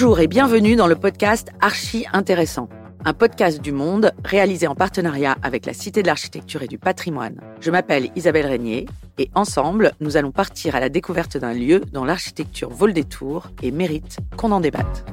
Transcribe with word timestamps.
Bonjour 0.00 0.20
et 0.20 0.28
bienvenue 0.28 0.76
dans 0.76 0.86
le 0.86 0.94
podcast 0.94 1.48
Archi 1.60 2.06
Intéressant, 2.12 2.68
un 3.04 3.14
podcast 3.14 3.60
du 3.60 3.72
Monde 3.72 4.12
réalisé 4.24 4.68
en 4.68 4.76
partenariat 4.76 5.36
avec 5.42 5.66
la 5.66 5.72
Cité 5.72 6.02
de 6.02 6.06
l'Architecture 6.06 6.62
et 6.62 6.68
du 6.68 6.78
Patrimoine. 6.78 7.40
Je 7.60 7.72
m'appelle 7.72 8.08
Isabelle 8.14 8.46
Régnier 8.46 8.86
et 9.18 9.28
ensemble, 9.34 9.90
nous 9.98 10.16
allons 10.16 10.30
partir 10.30 10.76
à 10.76 10.80
la 10.80 10.88
découverte 10.88 11.36
d'un 11.36 11.52
lieu 11.52 11.80
dont 11.92 12.04
l'architecture 12.04 12.70
vole 12.70 12.92
des 12.92 13.02
tours 13.02 13.48
et 13.60 13.72
mérite 13.72 14.18
qu'on 14.36 14.52
en 14.52 14.60
débatte. 14.60 15.04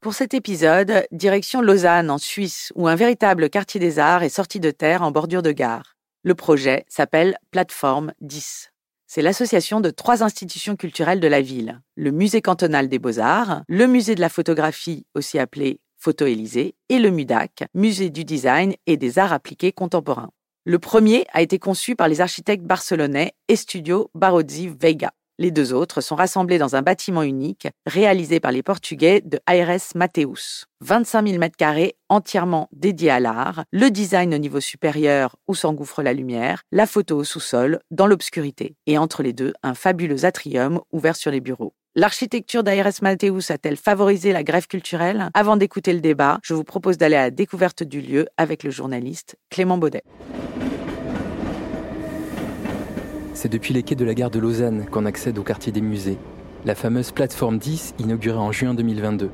Pour 0.00 0.14
cet 0.14 0.32
épisode, 0.32 1.06
direction 1.12 1.60
Lausanne 1.60 2.10
en 2.10 2.16
Suisse, 2.16 2.72
où 2.74 2.88
un 2.88 2.96
véritable 2.96 3.50
quartier 3.50 3.80
des 3.80 3.98
arts 3.98 4.22
est 4.22 4.30
sorti 4.30 4.60
de 4.60 4.70
terre 4.70 5.02
en 5.02 5.10
bordure 5.10 5.42
de 5.42 5.52
gare. 5.52 5.94
Le 6.22 6.34
projet 6.34 6.86
s'appelle 6.88 7.36
Plateforme 7.50 8.14
10. 8.22 8.71
C'est 9.14 9.20
l'association 9.20 9.82
de 9.82 9.90
trois 9.90 10.22
institutions 10.22 10.74
culturelles 10.74 11.20
de 11.20 11.28
la 11.28 11.42
ville. 11.42 11.82
Le 11.96 12.12
Musée 12.12 12.40
cantonal 12.40 12.88
des 12.88 12.98
beaux-arts, 12.98 13.62
le 13.68 13.86
Musée 13.86 14.14
de 14.14 14.22
la 14.22 14.30
photographie, 14.30 15.04
aussi 15.14 15.38
appelé 15.38 15.80
Photo 15.98 16.24
Élysée, 16.24 16.76
et 16.88 16.98
le 16.98 17.10
MUDAC, 17.10 17.64
Musée 17.74 18.08
du 18.08 18.24
design 18.24 18.72
et 18.86 18.96
des 18.96 19.18
arts 19.18 19.34
appliqués 19.34 19.70
contemporains. 19.70 20.30
Le 20.64 20.78
premier 20.78 21.26
a 21.34 21.42
été 21.42 21.58
conçu 21.58 21.94
par 21.94 22.08
les 22.08 22.22
architectes 22.22 22.64
barcelonais 22.64 23.32
Estudio 23.48 24.10
Barozzi 24.14 24.68
Veiga. 24.80 25.12
Les 25.42 25.50
deux 25.50 25.72
autres 25.72 26.00
sont 26.00 26.14
rassemblés 26.14 26.58
dans 26.58 26.76
un 26.76 26.82
bâtiment 26.82 27.24
unique 27.24 27.66
réalisé 27.84 28.38
par 28.38 28.52
les 28.52 28.62
Portugais 28.62 29.20
de 29.24 29.40
Aires 29.50 29.76
Mateus. 29.96 30.66
25 30.82 31.26
000 31.26 31.42
m2 31.42 31.94
entièrement 32.08 32.68
dédiés 32.70 33.10
à 33.10 33.18
l'art, 33.18 33.64
le 33.72 33.90
design 33.90 34.32
au 34.34 34.38
niveau 34.38 34.60
supérieur 34.60 35.34
où 35.48 35.56
s'engouffre 35.56 36.00
la 36.00 36.12
lumière, 36.12 36.62
la 36.70 36.86
photo 36.86 37.16
au 37.16 37.24
sous-sol, 37.24 37.80
dans 37.90 38.06
l'obscurité. 38.06 38.76
Et 38.86 38.98
entre 38.98 39.24
les 39.24 39.32
deux, 39.32 39.52
un 39.64 39.74
fabuleux 39.74 40.24
atrium 40.24 40.80
ouvert 40.92 41.16
sur 41.16 41.32
les 41.32 41.40
bureaux. 41.40 41.74
L'architecture 41.96 42.62
d'Aires 42.62 42.92
Mateus 43.02 43.50
a-t-elle 43.50 43.76
favorisé 43.76 44.32
la 44.32 44.44
grève 44.44 44.68
culturelle? 44.68 45.28
Avant 45.34 45.56
d'écouter 45.56 45.92
le 45.92 46.00
débat, 46.00 46.38
je 46.44 46.54
vous 46.54 46.62
propose 46.62 46.98
d'aller 46.98 47.16
à 47.16 47.22
la 47.22 47.30
découverte 47.32 47.82
du 47.82 48.00
lieu 48.00 48.28
avec 48.36 48.62
le 48.62 48.70
journaliste 48.70 49.34
Clément 49.50 49.76
Baudet. 49.76 50.04
C'est 53.42 53.48
depuis 53.48 53.74
les 53.74 53.82
quais 53.82 53.96
de 53.96 54.04
la 54.04 54.14
gare 54.14 54.30
de 54.30 54.38
Lausanne 54.38 54.86
qu'on 54.88 55.04
accède 55.04 55.36
au 55.36 55.42
quartier 55.42 55.72
des 55.72 55.80
musées, 55.80 56.16
la 56.64 56.76
fameuse 56.76 57.10
plateforme 57.10 57.58
10 57.58 57.94
inaugurée 57.98 58.38
en 58.38 58.52
juin 58.52 58.72
2022. 58.72 59.30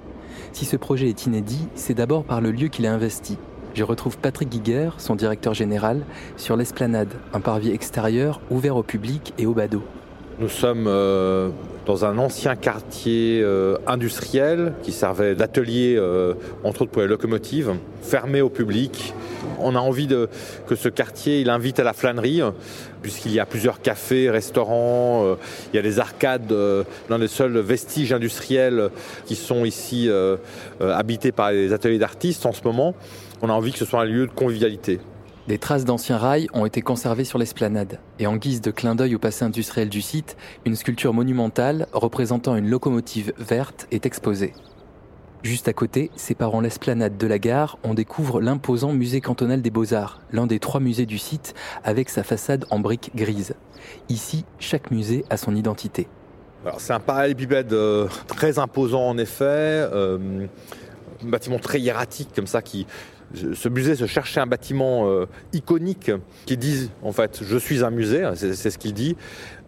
Si 0.53 0.65
ce 0.65 0.79
projet 0.79 1.11
est 1.11 1.27
inédit, 1.27 1.69
c'est 1.75 1.93
d'abord 1.93 2.25
par 2.25 2.41
le 2.41 2.51
lieu 2.51 2.69
qu'il 2.69 2.87
a 2.87 2.95
investi. 2.95 3.37
Je 3.75 3.85
retrouve 3.85 4.17
Patrick 4.17 4.49
Guiguer, 4.49 4.93
son 4.97 5.15
directeur 5.15 5.53
général, 5.53 6.07
sur 6.39 6.57
l'esplanade, 6.57 7.13
un 7.35 7.41
parvis 7.41 7.71
extérieur 7.71 8.41
ouvert 8.49 8.77
au 8.77 8.83
public 8.83 9.35
et 9.37 9.45
au 9.45 9.53
badaud. 9.53 9.83
Nous 10.41 10.49
sommes 10.49 10.87
euh, 10.87 11.49
dans 11.85 12.05
un 12.05 12.17
ancien 12.17 12.55
quartier 12.55 13.41
euh, 13.43 13.77
industriel 13.89 14.73
qui 14.85 14.93
servait 14.93 15.35
d'atelier, 15.35 15.97
euh, 15.99 16.35
entre 16.63 16.83
autres 16.83 16.93
pour 16.93 17.03
les 17.03 17.09
locomotives, 17.09 17.75
fermé 18.03 18.41
au 18.41 18.49
public. 18.49 19.15
On 19.59 19.75
a 19.75 19.81
envie 19.81 20.07
que 20.07 20.77
ce 20.77 20.89
quartier 20.89 21.41
il 21.41 21.51
invite 21.51 21.81
à 21.81 21.83
la 21.83 21.93
flânerie, 21.93 22.41
puisqu'il 23.03 23.33
y 23.33 23.41
a 23.41 23.47
plusieurs 23.47 23.81
cafés, 23.81 24.31
restaurants, 24.31 25.37
il 25.73 25.77
y 25.77 25.79
a 25.81 25.83
des 25.83 25.99
arcades, 25.99 26.55
l'un 27.11 27.19
des 27.19 27.27
seuls 27.27 27.59
vestiges 27.59 28.13
industriels 28.13 28.91
qui 29.27 29.35
sont 29.35 29.65
ici 29.65 30.09
habités 30.81 31.33
par 31.33 31.51
les 31.51 31.73
ateliers 31.73 31.99
d'artistes 31.99 32.47
en 32.47 32.53
ce 32.53 32.63
moment. 32.63 32.95
On 33.43 33.49
a 33.49 33.53
envie 33.53 33.73
que 33.73 33.79
ce 33.79 33.85
soit 33.85 34.03
un 34.03 34.05
lieu 34.05 34.29
de 34.29 34.33
convivialité. 34.33 35.01
Des 35.49 35.57
traces 35.57 35.87
d'anciens 35.87 36.19
rails 36.19 36.47
ont 36.53 36.67
été 36.67 36.83
conservées 36.83 37.25
sur 37.25 37.39
l'esplanade, 37.39 38.01
et 38.19 38.27
en 38.27 38.37
guise 38.37 38.61
de 38.61 38.71
clin 38.71 38.95
d'œil 38.95 39.15
au 39.15 39.19
passé 39.19 39.47
industriel 39.47 39.89
du 39.89 40.03
site, 40.03 40.37
une 40.67 40.77
sculpture 40.77 41.15
monumentale 41.15 41.87
représentant 41.95 42.55
une 42.55 42.69
locomotive 42.69 43.33
verte 43.39 43.87
est 43.91 44.05
exposée. 44.05 44.53
Juste 45.43 45.67
à 45.67 45.73
côté, 45.73 46.11
séparant 46.17 46.61
l'esplanade 46.61 47.17
de 47.17 47.27
la 47.27 47.39
gare, 47.39 47.79
on 47.83 47.95
découvre 47.95 48.43
l'imposant 48.43 48.93
musée 48.93 49.23
cantonal 49.23 49.63
des 49.63 49.71
beaux-arts, 49.71 50.21
l'un 50.33 50.47
des 50.47 50.59
trois 50.59 50.81
musées 50.81 51.07
du 51.07 51.17
site, 51.17 51.55
avec 51.83 52.11
sa 52.11 52.25
façade 52.25 52.67
en 52.69 52.79
briques 52.79 53.13
grises. 53.15 53.55
Ici, 54.11 54.45
chaque 54.59 54.91
musée 54.91 55.25
a 55.31 55.39
son 55.39 55.57
identité. 55.57 56.09
C'est 56.77 56.93
un 56.93 57.01
parallélépipède 57.01 57.73
euh, 57.73 58.07
très 58.27 58.59
imposant 58.59 59.09
en 59.09 59.17
effet, 59.17 59.45
euh, 59.47 60.47
un 61.25 61.29
bâtiment 61.31 61.59
très 61.59 61.81
hiératique 61.81 62.29
comme 62.35 62.47
ça 62.47 62.61
qui 62.61 62.87
ce 63.35 63.69
musée 63.69 63.95
se 63.95 64.07
cherchait 64.07 64.41
un 64.41 64.47
bâtiment 64.47 65.09
euh, 65.09 65.27
iconique 65.53 66.11
qui 66.47 66.57
dise 66.57 66.91
en 67.03 67.13
fait 67.13 67.41
je 67.43 67.59
suis 67.59 67.85
un 67.85 67.91
musée, 67.91 68.25
c'est 68.35 68.71
ce 68.71 68.79
qu'il 68.79 68.95
dit. 68.95 69.17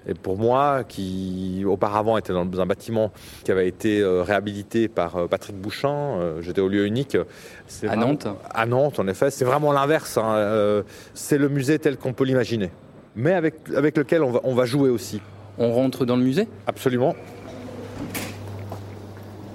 Et 0.08 0.14
pour 0.14 0.38
moi, 0.38 0.82
qui 0.88 1.62
auparavant 1.66 2.16
était 2.16 2.32
dans 2.32 2.46
un 2.58 2.66
bâtiment 2.66 3.12
qui 3.44 3.52
avait 3.52 3.68
été 3.68 4.00
euh, 4.00 4.22
réhabilité 4.22 4.88
par 4.88 5.16
euh, 5.16 5.26
Patrick 5.26 5.56
Bouchin, 5.56 6.40
j'étais 6.40 6.62
au 6.62 6.68
lieu 6.68 6.86
unique. 6.86 7.18
À 7.86 7.96
Nantes 7.96 8.26
À 8.50 8.64
Nantes, 8.64 8.98
en 8.98 9.06
effet. 9.08 9.30
C'est 9.30 9.44
vraiment 9.44 9.72
l'inverse. 9.72 10.16
Hein. 10.16 10.82
c'est 11.12 11.36
le 11.36 11.50
musée 11.50 11.78
tel 11.78 11.98
qu'on 11.98 12.14
peut 12.14 12.24
l'imaginer. 12.24 12.70
Mais 13.14 13.34
avec, 13.34 13.56
avec 13.76 13.98
lequel 13.98 14.22
on 14.22 14.30
va, 14.30 14.40
on 14.44 14.54
va 14.54 14.64
jouer 14.64 14.88
aussi. 14.88 15.20
On 15.58 15.72
rentre 15.72 16.06
dans 16.06 16.16
le 16.16 16.22
musée? 16.22 16.48
Absolument. 16.66 17.14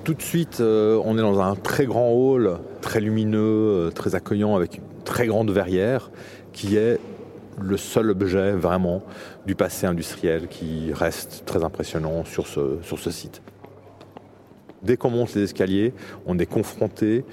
Tout 0.05 0.13
de 0.13 0.21
suite, 0.21 0.61
on 0.61 1.17
est 1.17 1.21
dans 1.21 1.39
un 1.39 1.55
très 1.55 1.87
grand 1.87 2.11
hall 2.11 2.59
très 2.79 3.01
lumineux, 3.01 3.39
euh, 3.39 3.89
très 3.89 4.13
accueillant, 4.13 4.55
avec 4.55 4.77
une 4.77 4.83
très 5.03 5.25
grande 5.25 5.49
verrière, 5.49 6.11
qui 6.53 6.77
est 6.77 6.99
le 7.59 7.75
seul 7.75 8.11
objet 8.11 8.51
vraiment 8.51 9.01
du 9.47 9.55
passé 9.55 9.87
industriel 9.87 10.47
qui 10.47 10.93
reste 10.93 11.41
très 11.47 11.63
impressionnant 11.63 12.23
sur 12.23 12.45
ce 12.45 13.11
site. 13.11 13.41
Dès 14.85 14.97
qu'on 14.97 15.09
monte 15.09 15.33
les 15.33 15.43
escaliers, 15.43 15.93
on 16.27 16.37
est 16.37 16.45
confronté 16.45 17.25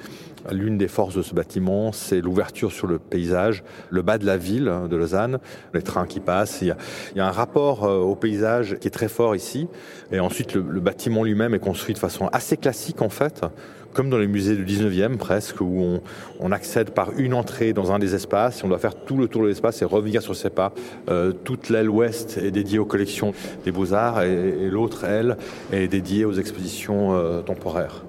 à 0.48 0.54
l'une 0.54 0.78
des 0.78 0.88
forces 0.88 1.14
de 1.14 1.22
ce 1.22 1.34
bâtiment, 1.34 1.92
c'est 1.92 2.20
l'ouverture 2.20 2.72
sur 2.72 2.86
le 2.86 2.98
paysage, 2.98 3.62
le 3.90 4.02
bas 4.02 4.18
de 4.18 4.26
la 4.26 4.36
ville 4.36 4.68
hein, 4.68 4.88
de 4.88 4.96
Lausanne, 4.96 5.38
les 5.72 5.82
trains 5.82 6.06
qui 6.06 6.18
passent. 6.18 6.62
Il 6.62 6.74
y 7.14 7.20
a, 7.20 7.26
un 7.26 7.30
rapport 7.30 7.84
euh, 7.84 7.98
au 7.98 8.16
paysage 8.16 8.76
qui 8.80 8.88
est 8.88 8.90
très 8.90 9.08
fort 9.08 9.36
ici. 9.36 9.68
Et 10.10 10.18
ensuite, 10.18 10.54
le 10.54 10.80
bâtiment 10.80 11.22
lui-même 11.22 11.54
est 11.54 11.60
construit 11.60 11.94
de 11.94 11.98
façon 11.98 12.28
assez 12.32 12.56
classique 12.56 13.02
en 13.02 13.10
fait 13.10 13.44
comme 13.92 14.10
dans 14.10 14.18
les 14.18 14.26
musées 14.26 14.56
du 14.56 14.64
19e 14.64 15.16
presque, 15.16 15.60
où 15.60 16.00
on, 16.40 16.52
accède 16.52 16.90
par 16.90 17.12
une 17.18 17.32
entrée 17.32 17.72
dans 17.72 17.92
un 17.92 17.98
des 17.98 18.14
espaces, 18.14 18.60
et 18.60 18.64
on 18.64 18.68
doit 18.68 18.78
faire 18.78 18.94
tout 18.94 19.16
le 19.16 19.26
tour 19.26 19.42
de 19.42 19.48
l'espace 19.48 19.80
et 19.80 19.86
revenir 19.86 20.20
sur 20.20 20.36
ses 20.36 20.50
pas. 20.50 20.72
Euh, 21.08 21.32
toute 21.32 21.70
l'aile 21.70 21.88
ouest 21.88 22.38
est 22.38 22.50
dédiée 22.50 22.78
aux 22.78 22.84
collections 22.84 23.32
des 23.64 23.72
beaux-arts 23.72 24.22
et, 24.22 24.68
l'autre 24.70 25.04
aile 25.04 25.36
est 25.72 25.88
dédiée 25.88 26.24
aux 26.24 26.34
expositions 26.34 27.14
euh, 27.14 27.40
temporaires. 27.40 28.04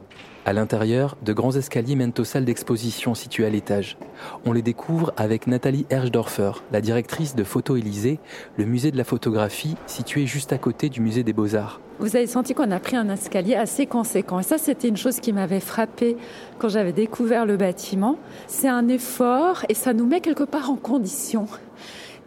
À 0.45 0.51
l'intérieur, 0.51 1.15
de 1.23 1.31
grands 1.31 1.55
escaliers 1.55 1.95
mènent 1.95 2.13
aux 2.17 2.25
salles 2.25 2.43
d'exposition 2.43 3.15
situées 3.15 3.45
à 3.45 3.49
l'étage. 3.49 3.97
On 4.45 4.51
les 4.51 4.61
découvre 4.61 5.13
avec 5.15 5.47
Nathalie 5.47 5.85
Herschdorfer, 5.89 6.51
la 6.73 6.81
directrice 6.81 7.33
de 7.33 7.45
Photo 7.45 7.77
Élysée, 7.77 8.19
le 8.57 8.65
musée 8.65 8.91
de 8.91 8.97
la 8.97 9.05
photographie 9.05 9.77
situé 9.87 10.27
juste 10.27 10.51
à 10.51 10.57
côté 10.57 10.89
du 10.89 10.99
musée 10.99 11.23
des 11.23 11.31
Beaux-Arts. 11.31 11.79
Vous 11.99 12.17
avez 12.17 12.27
senti 12.27 12.53
qu'on 12.53 12.71
a 12.71 12.79
pris 12.81 12.97
un 12.97 13.07
escalier 13.09 13.55
assez 13.55 13.85
conséquent. 13.85 14.37
Et 14.39 14.43
ça, 14.43 14.57
c'était 14.57 14.89
une 14.89 14.97
chose 14.97 15.21
qui 15.21 15.31
m'avait 15.31 15.61
frappé 15.61 16.17
quand 16.59 16.67
j'avais 16.67 16.91
découvert 16.91 17.45
le 17.45 17.55
bâtiment. 17.55 18.17
C'est 18.47 18.67
un 18.67 18.89
effort 18.89 19.63
et 19.69 19.73
ça 19.73 19.93
nous 19.93 20.05
met 20.05 20.19
quelque 20.19 20.43
part 20.43 20.69
en 20.69 20.75
condition 20.75 21.47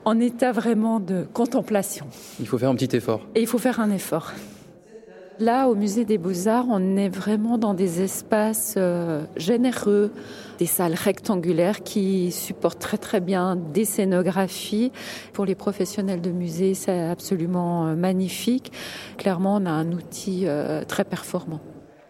en 0.07 0.21
état 0.21 0.53
vraiment 0.53 1.01
de 1.01 1.27
contemplation. 1.35 2.07
Il 2.41 2.47
faut 2.47 2.57
faire 2.57 2.71
un 2.71 2.77
petit 2.77 2.97
effort. 2.97 3.27
Et 3.35 3.41
il 3.41 3.47
faut 3.47 3.59
faire 3.59 3.81
un 3.81 3.91
effort. 3.91 4.33
Là, 5.39 5.69
au 5.69 5.75
musée 5.75 6.07
des 6.07 6.17
beaux-arts, 6.17 6.65
on 6.71 6.97
est 6.97 7.11
vraiment 7.11 7.59
dans 7.59 7.75
des 7.75 8.01
espaces 8.01 8.75
euh, 8.79 9.23
généreux, 9.37 10.11
des 10.59 10.65
salles 10.65 10.95
rectangulaires 10.95 11.83
qui 11.83 12.33
supportent 12.33 12.79
très 12.79 12.97
très 12.97 13.21
bien 13.21 13.55
des 13.55 13.85
scénographies. 13.85 14.93
Pour 15.35 15.45
les 15.45 15.55
professionnels 15.55 16.23
de 16.23 16.31
musée, 16.31 16.73
c'est 16.73 17.03
absolument 17.03 17.87
euh, 17.87 17.97
magnifique. 17.97 18.73
Clairement, 19.19 19.57
on 19.57 19.67
a 19.67 19.71
un 19.71 19.93
outil 19.93 20.45
euh, 20.47 20.85
très 20.85 21.05
performant. 21.05 21.61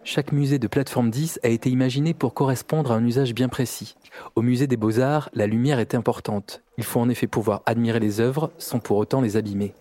Chaque 0.04 0.30
musée 0.30 0.60
de 0.60 0.68
plateforme 0.68 1.10
10 1.10 1.40
a 1.42 1.48
été 1.48 1.68
imaginé 1.68 2.14
pour 2.14 2.32
correspondre 2.32 2.92
à 2.92 2.94
un 2.94 3.04
usage 3.04 3.34
bien 3.34 3.48
précis. 3.48 3.96
Au 4.36 4.42
musée 4.42 4.68
des 4.68 4.76
beaux-arts, 4.76 5.30
la 5.34 5.48
lumière 5.48 5.80
est 5.80 5.96
importante. 5.96 6.62
Il 6.78 6.84
faut 6.84 7.00
en 7.00 7.08
effet 7.08 7.26
pouvoir 7.26 7.62
admirer 7.66 7.98
les 7.98 8.20
œuvres 8.20 8.52
sans 8.56 8.78
pour 8.78 8.98
autant 8.98 9.20
les 9.20 9.36
abîmer. 9.36 9.74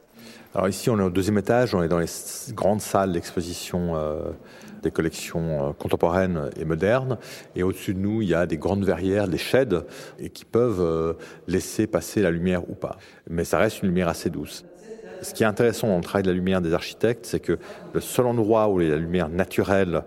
Alors 0.56 0.70
ici, 0.70 0.90
on 0.90 0.98
est 0.98 1.04
au 1.04 1.10
deuxième 1.10 1.38
étage, 1.38 1.76
on 1.76 1.84
est 1.84 1.90
dans 1.90 2.00
les 2.00 2.08
grandes 2.54 2.80
salles 2.80 3.12
d'exposition 3.12 3.98
euh, 3.98 4.30
des 4.84 4.90
collections 4.90 5.68
euh, 5.68 5.74
contemporaines 5.74 6.50
et 6.58 6.64
modernes. 6.64 7.18
Et 7.58 7.64
au-dessus 7.64 7.94
de 7.94 8.00
nous, 8.00 8.22
il 8.22 8.30
y 8.30 8.34
a 8.34 8.46
des 8.46 8.56
grandes 8.56 8.86
verrières, 8.86 9.28
des 9.28 9.38
sheds, 9.38 9.84
et 10.18 10.30
qui 10.30 10.46
peuvent 10.46 10.80
euh, 10.80 11.14
laisser 11.50 11.88
passer 11.88 12.22
la 12.22 12.32
lumière 12.32 12.70
ou 12.70 12.74
pas. 12.74 12.98
Mais 13.30 13.44
ça 13.44 13.58
reste 13.58 13.82
une 13.82 13.90
lumière 13.90 14.08
assez 14.08 14.30
douce. 14.30 14.64
Ce 15.22 15.34
qui 15.34 15.44
est 15.44 15.46
intéressant 15.46 15.90
dans 15.90 15.98
le 15.98 16.04
travail 16.04 16.24
de 16.24 16.30
la 16.30 16.36
lumière 16.36 16.62
des 16.62 16.74
architectes, 16.74 17.26
c'est 17.26 17.42
que 17.42 17.60
le 17.92 18.00
seul 18.00 18.26
endroit 18.26 18.70
où 18.70 18.80
il 18.80 18.88
y 18.88 18.92
a 18.92 18.96
la 18.96 19.02
lumière 19.02 19.28
naturelle 19.28 20.04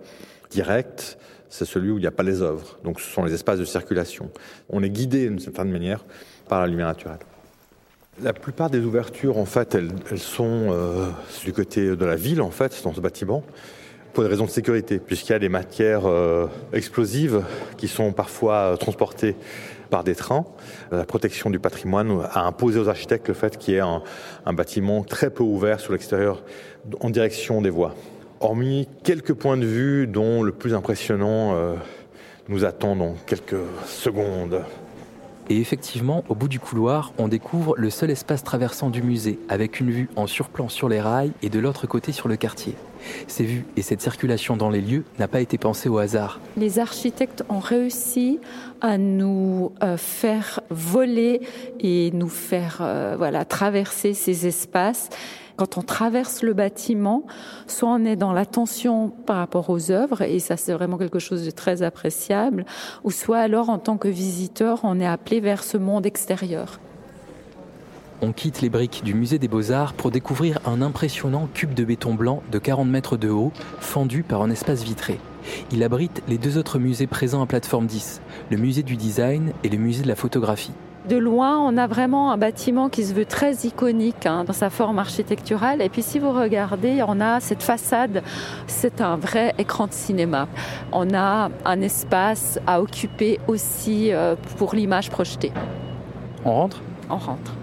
directe, 0.49 1.19
c'est 1.51 1.67
celui 1.67 1.91
où 1.91 1.99
il 1.99 2.01
n'y 2.01 2.07
a 2.07 2.11
pas 2.11 2.23
les 2.23 2.41
œuvres. 2.41 2.79
Donc 2.85 3.01
ce 3.01 3.11
sont 3.11 3.23
les 3.23 3.35
espaces 3.35 3.59
de 3.59 3.67
circulation. 3.67 4.31
On 4.71 4.83
est 4.83 4.91
guidé 4.91 5.29
d'une 5.29 5.41
certaine 5.41 5.71
manière 5.71 6.07
par 6.49 6.63
la 6.63 6.69
lumière 6.69 6.87
naturelle. 6.87 7.19
La 8.21 8.33
plupart 8.33 8.69
des 8.69 8.81
ouvertures, 8.81 9.39
en 9.39 9.45
fait, 9.45 9.77
elles, 9.77 10.19
sont 10.19 10.71
euh, 10.71 11.07
du 11.45 11.53
côté 11.53 11.95
de 11.95 12.05
la 12.05 12.17
ville, 12.17 12.43
en 12.43 12.51
fait, 12.51 12.83
dans 12.83 12.93
ce 12.93 13.01
bâtiment, 13.01 13.45
pour 14.13 14.25
des 14.25 14.29
raisons 14.29 14.47
de 14.47 14.51
sécurité, 14.51 14.99
puisqu'il 14.99 15.33
y 15.33 15.35
a 15.37 15.39
des 15.39 15.49
matières 15.49 16.07
euh, 16.07 16.49
explosives 16.73 17.45
qui 17.77 17.87
sont 17.87 18.11
parfois 18.11 18.77
transportées 18.77 19.37
par 19.89 20.03
des 20.03 20.17
trains. 20.17 20.45
La 20.91 21.05
protection 21.05 21.49
du 21.49 21.61
patrimoine 21.61 22.27
a 22.33 22.45
imposé 22.45 22.81
aux 22.81 22.89
architectes 22.89 23.29
le 23.29 23.35
fait 23.35 23.57
qu'il 23.57 23.75
y 23.75 23.77
ait 23.77 23.81
un, 23.81 24.03
bâtiment 24.53 25.05
très 25.05 25.31
peu 25.31 25.45
ouvert 25.45 25.79
sur 25.79 25.93
l'extérieur 25.93 26.43
en 27.01 27.11
direction 27.11 27.63
des 27.63 27.71
voies. 27.71 27.95
Hormis 28.41 28.89
quelques 29.05 29.35
points 29.35 29.57
de 29.57 29.65
vue 29.65 30.09
dont 30.09 30.43
le 30.43 30.51
plus 30.51 30.75
impressionnant 30.75 31.55
euh, 31.55 31.75
nous 32.49 32.65
attend 32.65 32.97
dans 32.97 33.15
quelques 33.27 33.55
secondes. 33.87 34.63
Et 35.51 35.61
effectivement, 35.61 36.25
au 36.29 36.35
bout 36.35 36.49
du 36.49 36.61
couloir, 36.61 37.13
on 37.17 37.27
découvre 37.27 37.75
le 37.77 37.89
seul 37.89 38.11
espace 38.11 38.45
traversant 38.45 38.91
du 38.91 39.03
musée, 39.03 39.39
avec 39.49 39.81
une 39.81 39.91
vue 39.91 40.09
en 40.17 40.27
surplomb 40.27 40.69
sur 40.69 40.89
les 40.89 41.01
rails 41.01 41.33
et 41.43 41.49
de 41.49 41.59
l'autre 41.59 41.87
côté 41.87 42.13
sur 42.13 42.29
le 42.29 42.37
quartier. 42.37 42.75
Ces 43.29 43.45
vues 43.45 43.65
et 43.77 43.83
cette 43.83 44.03
circulation 44.03 44.57
dans 44.57 44.69
les 44.69 44.81
lieux 44.81 45.05
n'a 45.19 45.29
pas 45.29 45.41
été 45.41 45.57
pensée 45.57 45.89
au 45.89 45.99
hasard. 45.99 46.41
Les 46.57 46.79
architectes 46.79 47.45
ont 47.49 47.61
réussi 47.61 48.41
à 48.81 48.99
nous 48.99 49.73
euh, 49.83 49.97
faire 49.97 50.61
voler 50.69 51.41
et 51.81 52.11
nous 52.13 52.29
faire 52.29 52.79
euh, 52.83 53.45
traverser 53.49 54.15
ces 54.15 54.47
espaces 54.47 55.09
quand 55.59 55.77
on 55.77 55.83
traverse 55.83 56.43
le 56.43 56.55
bâtiment, 56.55 57.25
soit 57.67 57.89
on 57.89 58.05
est 58.05 58.15
dans 58.15 58.33
l'attention 58.33 59.11
par 59.11 59.39
rapport 59.39 59.69
aux 59.71 59.91
œuvres, 59.91 60.23
et 60.23 60.39
ça 60.39 60.57
c'est 60.57 60.73
vraiment 60.73 60.97
quelque 60.97 61.19
chose 61.19 61.45
de 61.45 61.51
très 61.51 61.83
appréciable, 61.83 62.65
ou 63.03 63.11
soit 63.11 63.39
alors 63.39 63.69
en 63.69 63.79
tant 63.79 63.99
que 63.99 64.07
visiteur, 64.07 64.81
on 64.85 65.01
est 65.01 65.07
appelé 65.07 65.41
vers 65.41 65.65
ce 65.65 65.77
monde 65.77 66.07
extérieur. 66.07 66.79
On 68.23 68.33
quitte 68.33 68.63
les 68.63 68.69
briques 68.69 69.03
du 69.05 69.15
musée 69.15 69.41
des 69.41 69.49
beaux-arts 69.49 69.95
pour 69.95 70.13
découvrir 70.13 70.61
un 70.65 70.81
impressionnant 70.81 71.49
cube 71.53 71.75
de 71.75 71.85
béton 71.85 72.15
blanc 72.15 72.43
de 72.53 72.59
40 72.59 72.89
mètres 72.89 73.17
de 73.17 73.29
haut, 73.29 73.53
fendu 73.81 74.23
par 74.23 74.43
un 74.43 74.51
espace 74.51 74.85
vitré. 74.85 75.19
Il 75.73 75.83
abrite 75.83 76.23
les 76.29 76.39
deux 76.39 76.57
autres 76.57 76.79
musées 76.79 77.07
présents 77.09 77.43
à 77.43 77.47
plateforme 77.47 77.87
10, 77.87 78.21
le 78.51 78.57
musée 78.59 78.85
du 78.85 78.97
design 78.97 79.53
et 79.65 79.69
le 79.69 79.79
musée 79.79 80.03
de 80.05 80.09
la 80.09 80.17
photographie. 80.17 80.73
De 81.09 81.17
loin, 81.17 81.59
on 81.59 81.79
a 81.79 81.87
vraiment 81.87 82.33
un 82.33 82.37
bâtiment 82.37 82.91
qui 82.91 83.03
se 83.03 83.15
veut 83.15 83.25
très 83.25 83.55
iconique 83.65 84.27
hein, 84.27 84.45
dans 84.45 84.53
sa 84.53 84.69
forme 84.69 84.99
architecturale. 84.99 85.81
Et 85.81 85.89
puis 85.89 86.03
si 86.03 86.19
vous 86.19 86.33
regardez, 86.33 87.03
on 87.07 87.19
a 87.19 87.41
cette 87.41 87.63
façade, 87.63 88.23
c'est 88.67 89.01
un 89.01 89.17
vrai 89.17 89.55
écran 89.57 89.87
de 89.87 89.93
cinéma. 89.93 90.49
On 90.93 91.15
a 91.15 91.49
un 91.65 91.81
espace 91.81 92.61
à 92.67 92.83
occuper 92.83 93.41
aussi 93.49 94.13
euh, 94.13 94.37
pour 94.59 94.75
l'image 94.75 95.09
projetée. 95.09 95.51
On 96.45 96.53
rentre? 96.53 96.83
On 97.09 97.17
rentre. 97.17 97.55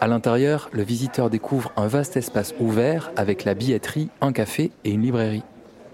À 0.00 0.08
l'intérieur, 0.08 0.70
le 0.72 0.82
visiteur 0.82 1.30
découvre 1.30 1.70
un 1.76 1.86
vaste 1.86 2.16
espace 2.16 2.52
ouvert 2.58 3.12
avec 3.16 3.44
la 3.44 3.54
billetterie, 3.54 4.08
un 4.20 4.32
café 4.32 4.72
et 4.84 4.90
une 4.90 5.02
librairie. 5.02 5.44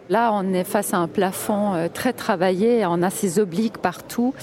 Là, 0.09 0.31
on 0.33 0.53
est 0.53 0.63
face 0.63 0.95
à 0.95 0.99
un 0.99 1.09
plafond 1.09 1.75
euh, 1.75 1.89
très 1.93 2.13
travaillé, 2.13 2.87
on 2.87 3.03
a 3.03 3.11
ces 3.11 3.41
obliques 3.41 3.79
partout 3.79 4.35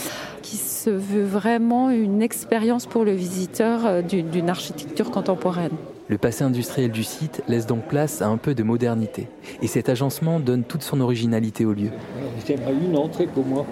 qui 0.42 0.58
se 0.58 0.90
veut 0.90 1.24
vraiment 1.24 1.90
une 1.90 2.22
expérience 2.22 2.86
pour 2.86 3.06
le 3.06 3.14
visiteur 3.14 3.86
euh, 3.86 4.02
d'une 4.02 4.50
architecture 4.50 5.10
contemporaine. 5.10 5.72
Le 6.10 6.18
passé 6.18 6.44
industriel 6.44 6.92
du 6.92 7.06
site 7.06 7.44
laisse 7.48 7.66
donc 7.66 7.88
place 7.88 8.22
à 8.22 8.28
un 8.28 8.36
peu 8.36 8.54
de 8.54 8.64
modernité. 8.64 9.30
Et 9.62 9.68
cet 9.68 9.88
agencement 9.88 10.42
donne 10.42 10.66
toute 10.66 10.84
son 10.84 11.00
originalité 11.00 11.64
au 11.64 11.72
lieu. 11.72 11.92
J'aimerais 12.46 12.74
une 12.74 12.98
entrée 12.98 13.26
pour 13.26 13.46
moi. 13.46 13.66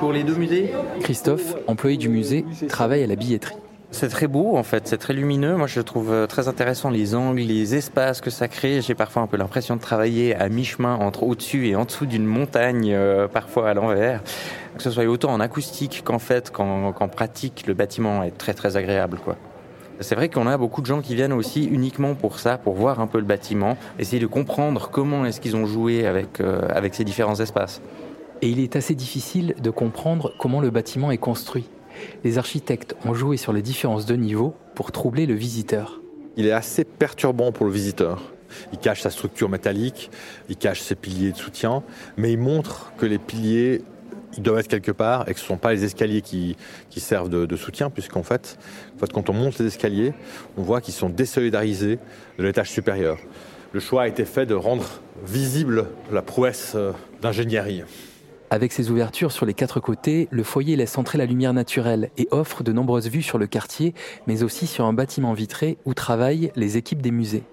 Pour 0.00 0.12
les 0.12 0.24
deux 0.24 0.34
musées? 0.34 0.72
Christophe, 1.02 1.54
employé 1.68 1.96
du 1.96 2.08
musée, 2.08 2.44
travaille 2.68 3.04
à 3.04 3.06
la 3.06 3.14
billetterie. 3.14 3.54
C'est 3.94 4.08
très 4.08 4.26
beau 4.26 4.56
en 4.56 4.62
fait, 4.62 4.88
c'est 4.88 4.96
très 4.96 5.12
lumineux. 5.12 5.54
Moi 5.54 5.66
je 5.66 5.80
trouve 5.80 6.12
euh, 6.12 6.26
très 6.26 6.48
intéressant 6.48 6.88
les 6.88 7.14
angles, 7.14 7.42
les 7.42 7.74
espaces 7.74 8.22
que 8.22 8.30
ça 8.30 8.48
crée. 8.48 8.80
J'ai 8.80 8.94
parfois 8.94 9.22
un 9.22 9.26
peu 9.26 9.36
l'impression 9.36 9.76
de 9.76 9.82
travailler 9.82 10.34
à 10.34 10.48
mi-chemin 10.48 10.94
entre 10.96 11.22
au-dessus 11.24 11.68
et 11.68 11.76
en 11.76 11.84
dessous 11.84 12.06
d'une 12.06 12.24
montagne, 12.24 12.90
euh, 12.90 13.28
parfois 13.28 13.68
à 13.68 13.74
l'envers. 13.74 14.22
Que 14.76 14.82
ce 14.82 14.90
soit 14.90 15.04
autant 15.04 15.30
en 15.30 15.40
acoustique 15.40 16.02
qu'en 16.04 16.18
fait, 16.18 16.50
qu'en 16.50 16.92
pratique, 17.08 17.64
le 17.66 17.74
bâtiment 17.74 18.22
est 18.22 18.36
très 18.36 18.54
très 18.54 18.78
agréable 18.78 19.18
quoi. 19.22 19.36
C'est 20.00 20.14
vrai 20.14 20.30
qu'on 20.30 20.46
a 20.46 20.56
beaucoup 20.56 20.80
de 20.80 20.86
gens 20.86 21.02
qui 21.02 21.14
viennent 21.14 21.34
aussi 21.34 21.64
uniquement 21.64 22.14
pour 22.14 22.40
ça, 22.40 22.56
pour 22.56 22.74
voir 22.74 22.98
un 22.98 23.06
peu 23.06 23.18
le 23.18 23.24
bâtiment, 23.24 23.76
essayer 23.98 24.20
de 24.20 24.26
comprendre 24.26 24.88
comment 24.90 25.26
est-ce 25.26 25.40
qu'ils 25.40 25.54
ont 25.54 25.66
joué 25.66 26.06
avec, 26.06 26.40
euh, 26.40 26.62
avec 26.70 26.94
ces 26.94 27.04
différents 27.04 27.38
espaces. 27.38 27.82
Et 28.40 28.48
il 28.48 28.58
est 28.58 28.74
assez 28.74 28.94
difficile 28.94 29.54
de 29.62 29.70
comprendre 29.70 30.32
comment 30.38 30.60
le 30.60 30.70
bâtiment 30.70 31.10
est 31.12 31.18
construit 31.18 31.68
les 32.24 32.38
architectes 32.38 32.96
ont 33.04 33.14
joué 33.14 33.36
sur 33.36 33.52
les 33.52 33.62
différences 33.62 34.06
de 34.06 34.14
niveau 34.14 34.54
pour 34.74 34.92
troubler 34.92 35.26
le 35.26 35.34
visiteur. 35.34 36.00
Il 36.36 36.46
est 36.46 36.52
assez 36.52 36.84
perturbant 36.84 37.52
pour 37.52 37.66
le 37.66 37.72
visiteur. 37.72 38.22
Il 38.72 38.78
cache 38.78 39.00
sa 39.00 39.10
structure 39.10 39.48
métallique, 39.48 40.10
il 40.48 40.56
cache 40.56 40.80
ses 40.80 40.94
piliers 40.94 41.32
de 41.32 41.36
soutien, 41.36 41.82
mais 42.16 42.32
il 42.32 42.38
montre 42.38 42.92
que 42.98 43.06
les 43.06 43.18
piliers 43.18 43.82
doivent 44.38 44.60
être 44.60 44.68
quelque 44.68 44.92
part 44.92 45.28
et 45.28 45.34
que 45.34 45.40
ce 45.40 45.44
ne 45.44 45.48
sont 45.48 45.56
pas 45.56 45.72
les 45.72 45.84
escaliers 45.84 46.22
qui, 46.22 46.56
servent 46.96 47.28
de, 47.28 47.56
soutien, 47.56 47.90
puisqu'en 47.90 48.22
fait, 48.22 48.58
fait, 48.98 49.12
quand 49.12 49.28
on 49.28 49.34
monte 49.34 49.58
les 49.58 49.66
escaliers, 49.66 50.14
on 50.56 50.62
voit 50.62 50.80
qu'ils 50.80 50.94
sont 50.94 51.08
désolidarisés 51.08 51.98
de 52.38 52.44
l'étage 52.44 52.70
supérieur. 52.70 53.18
Le 53.72 53.80
choix 53.80 54.02
a 54.02 54.08
été 54.08 54.24
fait 54.24 54.46
de 54.46 54.54
rendre 54.54 55.00
visible 55.24 55.86
la 56.10 56.22
prouesse 56.22 56.72
euh, 56.74 56.92
d'ingénierie. 57.22 57.84
Avec 58.52 58.74
ses 58.74 58.90
ouvertures 58.90 59.32
sur 59.32 59.46
les 59.46 59.54
quatre 59.54 59.80
côtés, 59.80 60.28
le 60.30 60.42
foyer 60.42 60.76
laisse 60.76 60.98
entrer 60.98 61.16
la 61.16 61.24
lumière 61.24 61.54
naturelle 61.54 62.10
et 62.18 62.28
offre 62.32 62.62
de 62.62 62.70
nombreuses 62.70 63.08
vues 63.08 63.22
sur 63.22 63.38
le 63.38 63.46
quartier, 63.46 63.94
mais 64.26 64.42
aussi 64.42 64.66
sur 64.66 64.84
un 64.84 64.92
bâtiment 64.92 65.32
vitré 65.32 65.78
où 65.86 65.94
travaillent 65.94 66.52
les 66.54 66.76
équipes 66.76 67.00
des 67.00 67.12
musées. 67.12 67.44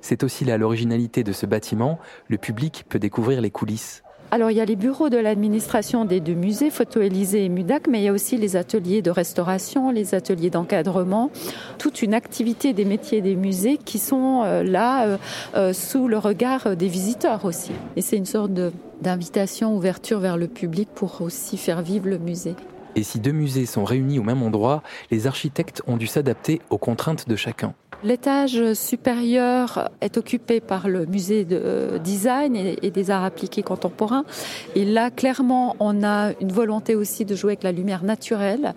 C'est 0.00 0.22
aussi 0.22 0.44
là 0.44 0.56
l'originalité 0.56 1.24
de 1.24 1.32
ce 1.32 1.44
bâtiment, 1.44 1.98
le 2.28 2.38
public 2.38 2.84
peut 2.88 3.00
découvrir 3.00 3.40
les 3.40 3.50
coulisses. 3.50 4.03
Alors 4.34 4.50
il 4.50 4.56
y 4.56 4.60
a 4.60 4.64
les 4.64 4.74
bureaux 4.74 5.10
de 5.10 5.16
l'administration 5.16 6.04
des 6.04 6.18
deux 6.18 6.34
musées, 6.34 6.70
Photo 6.70 7.00
Élysée 7.00 7.44
et 7.44 7.48
Mudac, 7.48 7.86
mais 7.86 8.00
il 8.00 8.02
y 8.02 8.08
a 8.08 8.12
aussi 8.12 8.36
les 8.36 8.56
ateliers 8.56 9.00
de 9.00 9.12
restauration, 9.12 9.92
les 9.92 10.12
ateliers 10.16 10.50
d'encadrement, 10.50 11.30
toute 11.78 12.02
une 12.02 12.14
activité 12.14 12.72
des 12.72 12.84
métiers 12.84 13.20
des 13.20 13.36
musées 13.36 13.76
qui 13.76 14.00
sont 14.00 14.42
euh, 14.42 14.64
là 14.64 15.06
euh, 15.06 15.16
euh, 15.54 15.72
sous 15.72 16.08
le 16.08 16.18
regard 16.18 16.74
des 16.74 16.88
visiteurs 16.88 17.44
aussi. 17.44 17.70
Et 17.94 18.00
c'est 18.00 18.16
une 18.16 18.26
sorte 18.26 18.50
d'invitation, 19.02 19.76
ouverture 19.76 20.18
vers 20.18 20.36
le 20.36 20.48
public 20.48 20.88
pour 20.92 21.22
aussi 21.22 21.56
faire 21.56 21.80
vivre 21.80 22.08
le 22.08 22.18
musée. 22.18 22.56
Et 22.96 23.02
si 23.02 23.20
deux 23.20 23.32
musées 23.32 23.66
sont 23.66 23.84
réunis 23.84 24.18
au 24.18 24.22
même 24.22 24.42
endroit, 24.42 24.82
les 25.10 25.26
architectes 25.26 25.82
ont 25.86 25.96
dû 25.96 26.06
s'adapter 26.06 26.60
aux 26.70 26.78
contraintes 26.78 27.28
de 27.28 27.36
chacun. 27.36 27.74
L'étage 28.04 28.74
supérieur 28.74 29.90
est 30.02 30.18
occupé 30.18 30.60
par 30.60 30.88
le 30.88 31.06
musée 31.06 31.46
de 31.46 31.58
euh, 31.58 31.98
design 31.98 32.54
et 32.56 32.90
des 32.90 33.10
arts 33.10 33.24
appliqués 33.24 33.62
contemporains. 33.62 34.26
Et 34.74 34.84
là, 34.84 35.10
clairement, 35.10 35.74
on 35.80 36.04
a 36.04 36.32
une 36.42 36.52
volonté 36.52 36.96
aussi 36.96 37.24
de 37.24 37.34
jouer 37.34 37.52
avec 37.52 37.62
la 37.62 37.72
lumière 37.72 38.04
naturelle. 38.04 38.74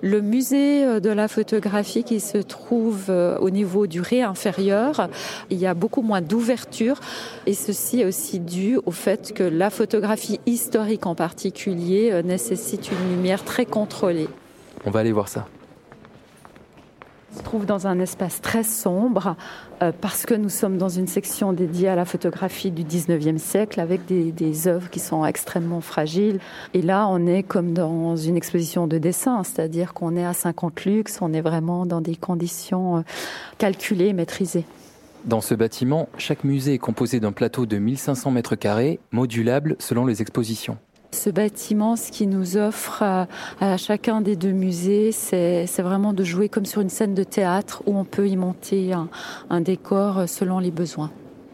Le 0.00 0.22
musée 0.22 0.82
euh, 0.86 0.98
de 0.98 1.10
la 1.10 1.28
photographie 1.28 2.04
qui 2.04 2.20
se 2.20 2.38
trouve 2.38 3.10
euh, 3.10 3.36
au 3.40 3.50
niveau 3.50 3.86
du 3.86 4.00
ré 4.00 4.22
inférieur, 4.22 5.10
il 5.50 5.58
y 5.58 5.66
a 5.66 5.74
beaucoup 5.74 6.00
moins 6.00 6.22
d'ouverture. 6.22 7.00
Et 7.44 7.52
ceci 7.52 8.00
est 8.00 8.06
aussi 8.06 8.40
dû 8.40 8.78
au 8.86 8.92
fait 8.92 9.34
que 9.34 9.42
la 9.42 9.68
photographie 9.68 10.40
historique 10.46 11.04
en 11.04 11.14
particulier 11.14 12.22
nécessite 12.24 12.90
une 12.90 13.16
lumière 13.16 13.44
très 13.44 13.59
contrôlée. 13.66 14.28
On 14.84 14.90
va 14.90 15.00
aller 15.00 15.12
voir 15.12 15.28
ça 15.28 15.46
se 17.36 17.42
trouve 17.42 17.64
dans 17.64 17.86
un 17.86 17.98
espace 18.00 18.40
très 18.40 18.62
sombre 18.62 19.36
euh, 19.82 19.92
parce 19.98 20.26
que 20.26 20.34
nous 20.34 20.48
sommes 20.48 20.78
dans 20.78 20.88
une 20.88 21.06
section 21.06 21.52
dédiée 21.52 21.88
à 21.88 21.94
la 21.94 22.04
photographie 22.04 22.70
du 22.70 22.84
19e 22.84 23.38
siècle 23.38 23.80
avec 23.80 24.04
des, 24.06 24.32
des, 24.32 24.68
œuvres 24.68 24.90
qui 24.90 24.98
sont 24.98 25.24
extrêmement 25.24 25.80
fragiles. 25.80 26.40
Et 26.74 26.82
là, 26.82 27.06
on 27.08 27.26
est 27.26 27.42
comme 27.42 27.72
dans 27.72 28.16
une 28.16 28.36
exposition 28.36 28.86
de 28.86 28.98
dessin, 28.98 29.42
c'est-à-dire 29.44 29.94
qu'on 29.94 30.16
est 30.16 30.24
à 30.24 30.32
50 30.32 30.84
luxe, 30.84 31.18
on 31.20 31.32
est 31.32 31.40
vraiment 31.40 31.86
dans 31.86 32.00
des 32.00 32.16
conditions 32.16 32.98
euh, 32.98 33.02
calculées, 33.58 34.12
maîtrisées. 34.12 34.64
Dans 35.24 35.40
ce 35.40 35.54
bâtiment, 35.54 36.08
chaque 36.18 36.44
musée 36.44 36.74
est 36.74 36.78
composé 36.78 37.20
d'un 37.20 37.32
plateau 37.32 37.66
de 37.66 37.76
1500 37.76 38.30
mètres 38.30 38.56
carrés, 38.56 39.00
modulable 39.12 39.76
selon 39.78 40.06
les 40.06 40.22
expositions. 40.22 40.78
Ce 41.12 41.28
bâtiment, 41.30 41.96
ce 41.96 42.10
qui 42.10 42.26
nous 42.26 42.56
offre 42.56 43.02
à, 43.02 43.76
chacun 43.76 44.20
des 44.20 44.36
deux 44.36 44.52
musées, 44.52 45.12
c'est 45.12 45.82
vraiment 45.82 46.12
de 46.12 46.24
jouer 46.24 46.48
comme 46.48 46.66
sur 46.66 46.80
une 46.80 46.90
scène 46.90 47.14
de 47.14 47.24
théâtre 47.24 47.82
où 47.86 47.98
on 47.98 48.04
peut 48.04 48.28
y 48.28 48.36
monter 48.36 48.92
un 49.50 49.60
décor 49.60 50.28
selon 50.28 50.58
les 50.58 50.70
besoins. 50.70 51.10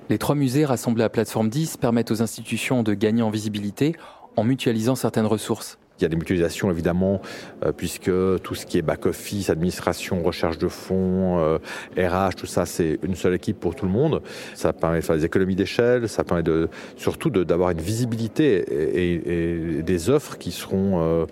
Les 0.08 0.18
trois 0.18 0.36
musées 0.36 0.64
rassemblés 0.64 1.02
à 1.02 1.08
plateforme 1.08 1.48
10 1.48 1.78
permettent 1.78 2.12
aux 2.12 2.22
institutions 2.22 2.84
de 2.84 2.94
gagner 2.94 3.22
en 3.22 3.30
visibilité 3.30 3.96
en 4.36 4.44
mutualisant 4.44 4.94
certaines 4.94 5.26
ressources. 5.26 5.78
Il 5.98 6.02
y 6.02 6.04
a 6.04 6.08
des 6.08 6.16
mutualisations 6.16 6.70
évidemment, 6.70 7.22
euh, 7.64 7.72
puisque 7.72 8.10
tout 8.42 8.54
ce 8.54 8.66
qui 8.66 8.76
est 8.78 8.82
back-office, 8.82 9.48
administration, 9.48 10.22
recherche 10.22 10.58
de 10.58 10.68
fonds, 10.68 11.58
RH, 11.96 11.98
euh, 11.98 12.30
tout 12.36 12.46
ça, 12.46 12.66
c'est 12.66 12.98
une 13.02 13.14
seule 13.14 13.34
équipe 13.34 13.58
pour 13.58 13.74
tout 13.74 13.86
le 13.86 13.92
monde. 13.92 14.22
Ça 14.54 14.72
permet 14.72 15.00
de 15.00 15.04
faire 15.04 15.16
des 15.16 15.24
économies 15.24 15.56
d'échelle, 15.56 16.08
ça 16.08 16.24
permet 16.24 16.44
surtout 16.96 17.30
d'avoir 17.30 17.70
une 17.70 17.80
visibilité 17.80 18.64
et, 18.70 19.82
des 19.82 20.10
offres 20.10 20.36
qui 20.36 20.52
seront 20.52 21.00
euh, 21.00 21.26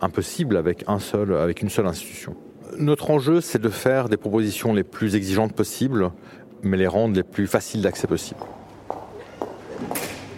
impossibles 0.00 0.56
avec, 0.56 0.84
un 0.86 0.98
seul, 0.98 1.34
avec 1.34 1.62
une 1.62 1.70
seule 1.70 1.86
institution. 1.86 2.36
Notre 2.78 3.10
enjeu, 3.10 3.40
c'est 3.40 3.60
de 3.60 3.68
faire 3.68 4.08
des 4.08 4.16
propositions 4.16 4.74
les 4.74 4.84
plus 4.84 5.16
exigeantes 5.16 5.54
possibles, 5.54 6.10
mais 6.62 6.76
les 6.76 6.86
rendre 6.86 7.14
les 7.16 7.22
plus 7.22 7.46
faciles 7.46 7.82
d'accès 7.82 8.06
possible. 8.06 8.40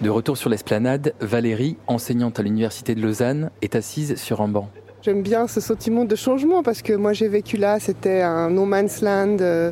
De 0.02 0.11
retour 0.11 0.37
sur 0.37 0.50
l'esplanade, 0.50 1.14
Valérie, 1.21 1.76
enseignante 1.87 2.40
à 2.40 2.42
l'Université 2.42 2.97
de 2.97 3.00
Lausanne, 3.00 3.50
est 3.62 3.76
assise 3.76 4.16
sur 4.16 4.40
un 4.40 4.49
banc. 4.49 4.68
J'aime 5.02 5.23
bien 5.23 5.47
ce 5.47 5.61
sentiment 5.61 6.04
de 6.04 6.16
changement 6.16 6.64
parce 6.64 6.82
que 6.82 6.92
moi 6.92 7.12
j'ai 7.12 7.28
vécu 7.28 7.56
là, 7.56 7.78
c'était 7.78 8.21
un 8.21 8.50
no 8.50 8.64
man's 8.64 9.00
land 9.00 9.37
euh, 9.40 9.71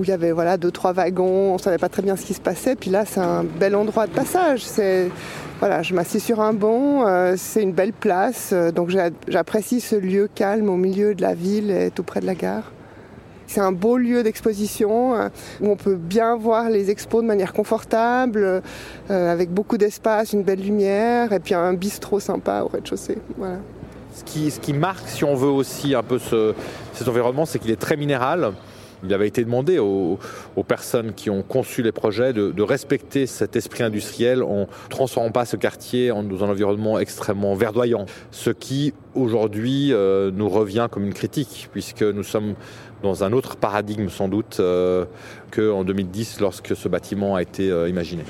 où 0.00 0.02
il 0.02 0.08
y 0.08 0.12
avait 0.12 0.32
voilà 0.32 0.56
deux 0.56 0.72
trois 0.72 0.92
wagons, 0.92 1.54
on 1.54 1.58
savait 1.58 1.78
pas 1.78 1.88
très 1.88 2.02
bien 2.02 2.16
ce 2.16 2.26
qui 2.26 2.34
se 2.34 2.40
passait. 2.40 2.74
Puis 2.74 2.90
là 2.90 3.04
c'est 3.04 3.20
un 3.20 3.44
bel 3.44 3.76
endroit 3.76 4.08
de 4.08 4.12
passage. 4.12 4.64
Voilà, 5.60 5.82
je 5.82 5.94
m'assieds 5.94 6.18
sur 6.18 6.40
un 6.40 6.52
banc, 6.52 7.06
euh, 7.06 7.34
c'est 7.36 7.62
une 7.62 7.72
belle 7.72 7.92
place, 7.92 8.50
euh, 8.52 8.72
donc 8.72 8.90
j'apprécie 9.28 9.80
ce 9.80 9.94
lieu 9.94 10.28
calme 10.34 10.68
au 10.68 10.76
milieu 10.76 11.14
de 11.14 11.22
la 11.22 11.34
ville 11.34 11.70
et 11.70 11.92
tout 11.92 12.02
près 12.02 12.18
de 12.18 12.26
la 12.26 12.34
gare. 12.34 12.72
C'est 13.46 13.60
un 13.60 13.72
beau 13.72 13.96
lieu 13.96 14.22
d'exposition 14.22 15.14
où 15.60 15.68
on 15.68 15.76
peut 15.76 15.96
bien 15.96 16.36
voir 16.36 16.70
les 16.70 16.90
expos 16.90 17.22
de 17.22 17.26
manière 17.26 17.52
confortable, 17.52 18.62
avec 19.08 19.50
beaucoup 19.50 19.78
d'espace, 19.78 20.32
une 20.32 20.42
belle 20.42 20.62
lumière 20.62 21.32
et 21.32 21.40
puis 21.40 21.54
un 21.54 21.74
bistrot 21.74 22.20
sympa 22.20 22.62
au 22.62 22.68
rez-de-chaussée. 22.68 23.18
Voilà. 23.36 23.58
Ce 24.14 24.60
qui, 24.60 24.72
marque, 24.72 25.08
si 25.08 25.24
on 25.24 25.34
veut 25.34 25.48
aussi 25.48 25.94
un 25.94 26.02
peu 26.02 26.18
ce, 26.18 26.54
cet 26.92 27.08
environnement, 27.08 27.46
c'est 27.46 27.58
qu'il 27.58 27.70
est 27.70 27.80
très 27.80 27.96
minéral. 27.96 28.52
Il 29.04 29.14
avait 29.14 29.28
été 29.28 29.44
demandé 29.44 29.78
aux, 29.78 30.18
personnes 30.66 31.12
qui 31.12 31.30
ont 31.30 31.42
conçu 31.42 31.82
les 31.82 31.92
projets 31.92 32.32
de, 32.32 32.62
respecter 32.62 33.26
cet 33.26 33.56
esprit 33.56 33.82
industriel 33.82 34.42
en 34.42 34.66
transformant 34.88 35.30
pas 35.30 35.44
ce 35.44 35.56
quartier 35.56 36.10
en, 36.10 36.22
dans 36.22 36.44
un 36.44 36.48
environnement 36.48 36.98
extrêmement 36.98 37.54
verdoyant. 37.54 38.06
Ce 38.30 38.50
qui, 38.50 38.94
aujourd'hui, 39.14 39.92
euh, 39.92 40.30
nous 40.32 40.48
revient 40.48 40.88
comme 40.90 41.04
une 41.04 41.12
critique, 41.12 41.68
puisque 41.72 42.02
nous 42.02 42.22
sommes 42.22 42.54
dans 43.02 43.22
un 43.22 43.32
autre 43.32 43.56
paradigme 43.56 44.08
sans 44.08 44.28
doute 44.28 44.56
euh, 44.60 45.04
qu'en 45.50 45.84
2010 45.84 46.40
lorsque 46.40 46.74
ce 46.74 46.88
bâtiment 46.88 47.34
a 47.34 47.42
été 47.42 47.70
euh, 47.70 47.88
imaginé. 47.88 48.24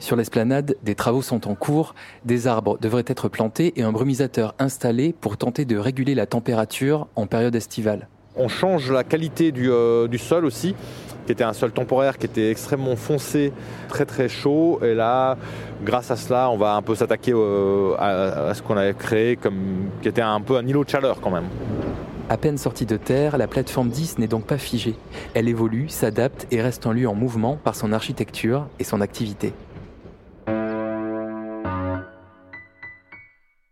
Sur 0.00 0.16
l'esplanade, 0.16 0.76
des 0.82 0.94
travaux 0.94 1.22
sont 1.22 1.48
en 1.48 1.54
cours, 1.54 1.94
des 2.24 2.46
arbres 2.46 2.78
devraient 2.78 3.04
être 3.06 3.28
plantés 3.28 3.72
et 3.76 3.82
un 3.82 3.92
brumisateur 3.92 4.54
installé 4.58 5.14
pour 5.18 5.36
tenter 5.36 5.64
de 5.64 5.76
réguler 5.76 6.14
la 6.14 6.26
température 6.26 7.08
en 7.16 7.26
période 7.26 7.54
estivale. 7.54 8.08
On 8.36 8.48
change 8.48 8.90
la 8.90 9.04
qualité 9.04 9.52
du, 9.52 9.70
euh, 9.70 10.08
du 10.08 10.18
sol 10.18 10.44
aussi, 10.44 10.74
qui 11.24 11.32
était 11.32 11.44
un 11.44 11.52
sol 11.52 11.70
temporaire 11.70 12.18
qui 12.18 12.26
était 12.26 12.50
extrêmement 12.50 12.96
foncé, 12.96 13.52
très 13.88 14.04
très 14.04 14.28
chaud. 14.28 14.80
Et 14.82 14.94
là, 14.94 15.36
grâce 15.84 16.10
à 16.10 16.16
cela, 16.16 16.50
on 16.50 16.56
va 16.56 16.74
un 16.74 16.82
peu 16.82 16.96
s'attaquer 16.96 17.32
euh, 17.32 17.94
à, 17.96 18.48
à, 18.48 18.54
ce 18.54 18.62
qu'on 18.62 18.76
avait 18.76 18.94
créé, 18.94 19.36
comme, 19.36 19.90
qui 20.02 20.08
était 20.08 20.20
un 20.20 20.40
peu 20.40 20.56
un 20.56 20.66
îlot 20.66 20.84
de 20.84 20.90
chaleur 20.90 21.20
quand 21.20 21.30
même. 21.30 21.46
À 22.28 22.36
peine 22.36 22.58
sortie 22.58 22.86
de 22.86 22.96
terre, 22.96 23.36
la 23.36 23.46
plateforme 23.46 23.90
10 23.90 24.18
n'est 24.18 24.26
donc 24.26 24.46
pas 24.46 24.58
figée. 24.58 24.96
Elle 25.34 25.48
évolue, 25.48 25.88
s'adapte 25.88 26.46
et 26.50 26.60
reste 26.60 26.86
un 26.86 26.92
lieu 26.92 27.08
en 27.08 27.14
mouvement 27.14 27.56
par 27.62 27.76
son 27.76 27.92
architecture 27.92 28.66
et 28.78 28.84
son 28.84 29.00
activité. 29.00 29.52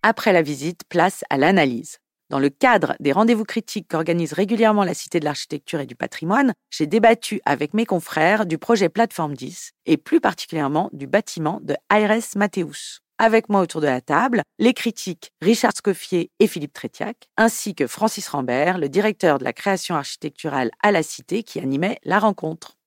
Après 0.05 0.33
la 0.33 0.43
visite, 0.43 0.83
place 0.89 1.25
à 1.31 1.39
l'analyse. 1.39 2.02
Dans 2.33 2.39
le 2.39 2.49
cadre 2.49 2.97
des 2.99 3.13
rendez-vous 3.13 3.45
critiques 3.45 3.89
qu'organise 3.91 4.33
régulièrement 4.33 4.85
la 4.85 4.95
Cité 4.95 5.21
de 5.21 5.27
l'Architecture 5.27 5.81
et 5.81 5.87
du 5.87 5.95
Patrimoine, 5.95 6.55
j'ai 6.71 6.87
débattu 6.87 7.43
avec 7.45 7.75
mes 7.75 7.85
confrères 7.85 8.47
du 8.47 8.57
projet 8.57 8.89
Plateforme 8.89 9.35
10 9.35 9.73
et 9.85 9.99
plus 9.99 10.19
particulièrement 10.19 10.89
du 10.95 11.07
bâtiment 11.07 11.61
de 11.63 11.77
Aires 11.93 12.19
Mathéus. 12.35 13.01
Avec 13.19 13.51
moi 13.51 13.61
autour 13.61 13.83
de 13.83 13.87
la 13.87 14.01
table, 14.01 14.41
les 14.59 14.73
critiques 14.73 15.31
Richard 15.43 15.77
Scoffier 15.77 16.31
et 16.41 16.47
Philippe 16.47 16.73
Trétiac, 16.73 17.29
ainsi 17.37 17.75
que 17.75 17.87
Francis 17.87 18.27
Rambert, 18.29 18.79
le 18.79 18.89
directeur 18.89 19.37
de 19.37 19.45
la 19.45 19.53
création 19.53 19.95
architecturale 19.95 20.71
à 20.83 20.91
la 20.91 21.03
Cité 21.03 21.43
qui 21.43 21.61
animait 21.61 21.99
la 22.03 22.19
rencontre. 22.19 22.79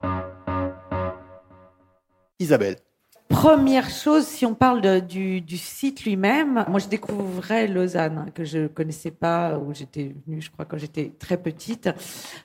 Isabelle. 2.39 2.77
Première 3.35 3.89
chose, 3.89 4.25
si 4.25 4.45
on 4.45 4.55
parle 4.55 5.01
du, 5.01 5.41
du, 5.41 5.57
site 5.57 6.05
lui-même, 6.05 6.63
moi 6.69 6.79
je 6.79 6.87
découvrais 6.87 7.67
Lausanne, 7.67 8.23
hein, 8.25 8.31
que 8.33 8.45
je 8.45 8.67
connaissais 8.67 9.11
pas, 9.11 9.57
où 9.57 9.73
j'étais 9.73 10.15
venue, 10.25 10.41
je 10.41 10.49
crois, 10.49 10.63
quand 10.63 10.77
j'étais 10.77 11.11
très 11.19 11.35
petite. 11.35 11.89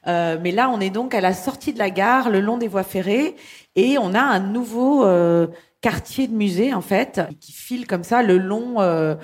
Euh, 0.09 0.37
mais 0.43 0.51
là, 0.51 0.69
on 0.69 0.81
est 0.81 0.91
donc 0.91 1.15
à 1.15 1.21
la 1.21 1.33
sortie 1.33 1.73
de 1.73 1.79
la 1.79 1.91
gare, 1.91 2.29
le 2.29 2.41
long 2.41 2.59
des 2.59 2.67
voies 2.67 2.83
ferrées, 2.83 3.37
et 3.77 3.99
on 3.99 4.15
a 4.15 4.21
un 4.21 4.41
nouveau 4.41 5.05
euh, 5.05 5.47
quartier 5.81 6.27
de 6.27 6.35
musée, 6.35 6.75
en 6.75 6.81
fait, 6.81 7.21
qui 7.39 7.53
file 7.53 7.87
comme 7.87 8.03
ça 8.03 8.25
le 8.25 8.37
long... 8.37 8.81
Euh, 8.81 9.15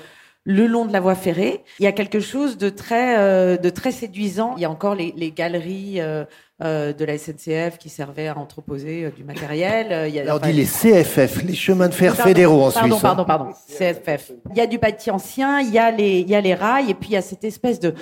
le 0.47 0.67
long 0.67 0.87
de 0.87 0.93
la 0.93 1.01
voie 1.01 1.17
ferrée. 1.17 1.63
Il 1.81 1.83
y 1.83 1.89
a 1.89 1.93
quelque 1.93 2.21
chose 2.21 2.57
de 2.57 2.71
très, 2.71 3.19
euh, 3.19 3.57
de 3.57 3.69
très 3.69 3.91
séduisant. 3.91 4.55
Il 4.57 4.63
y 4.63 4.65
a 4.65 4.71
encore 4.71 4.95
les, 4.95 5.13
les 5.17 5.33
galeries 5.33 6.01
euh, 6.01 6.25
euh, 6.63 6.93
de 6.93 7.05
la 7.05 7.19
SNCF 7.19 7.79
qui 7.79 7.89
servaient 7.89 8.29
à 8.29 8.39
entreposer 8.39 9.11
du 9.17 9.25
matériel. 9.25 10.09
Il 10.09 10.15
y 10.15 10.21
a, 10.21 10.23
Alors, 10.23 10.39
on 10.41 10.47
dit 10.47 10.53
les 10.53 10.65
CFF, 10.65 11.43
les 11.43 11.55
chemins 11.55 11.89
de 11.89 11.95
fer 11.95 12.15
pardon, 12.15 12.29
fédéraux 12.29 12.63
en 12.63 12.71
pardon, 12.71 12.89
Suisse. 12.91 13.03
Pardon, 13.03 13.25
pardon, 13.25 13.45
pardon, 13.45 13.59
CFF. 13.77 14.33
Il 14.53 14.57
y 14.57 14.61
a 14.61 14.69
du 14.69 14.79
bâti 14.79 15.11
ancien, 15.11 15.61
il 15.61 15.73
y 15.73 15.79
a 15.79 15.91
les, 15.91 16.21
il 16.21 16.31
y 16.31 16.37
a 16.37 16.41
les 16.41 16.55
rails, 16.55 16.91
et 16.91 16.95
puis 16.95 17.11
il 17.11 17.15
y 17.15 17.19
a 17.19 17.23
cette 17.23 17.45
espèce 17.45 17.81
de 17.81 17.93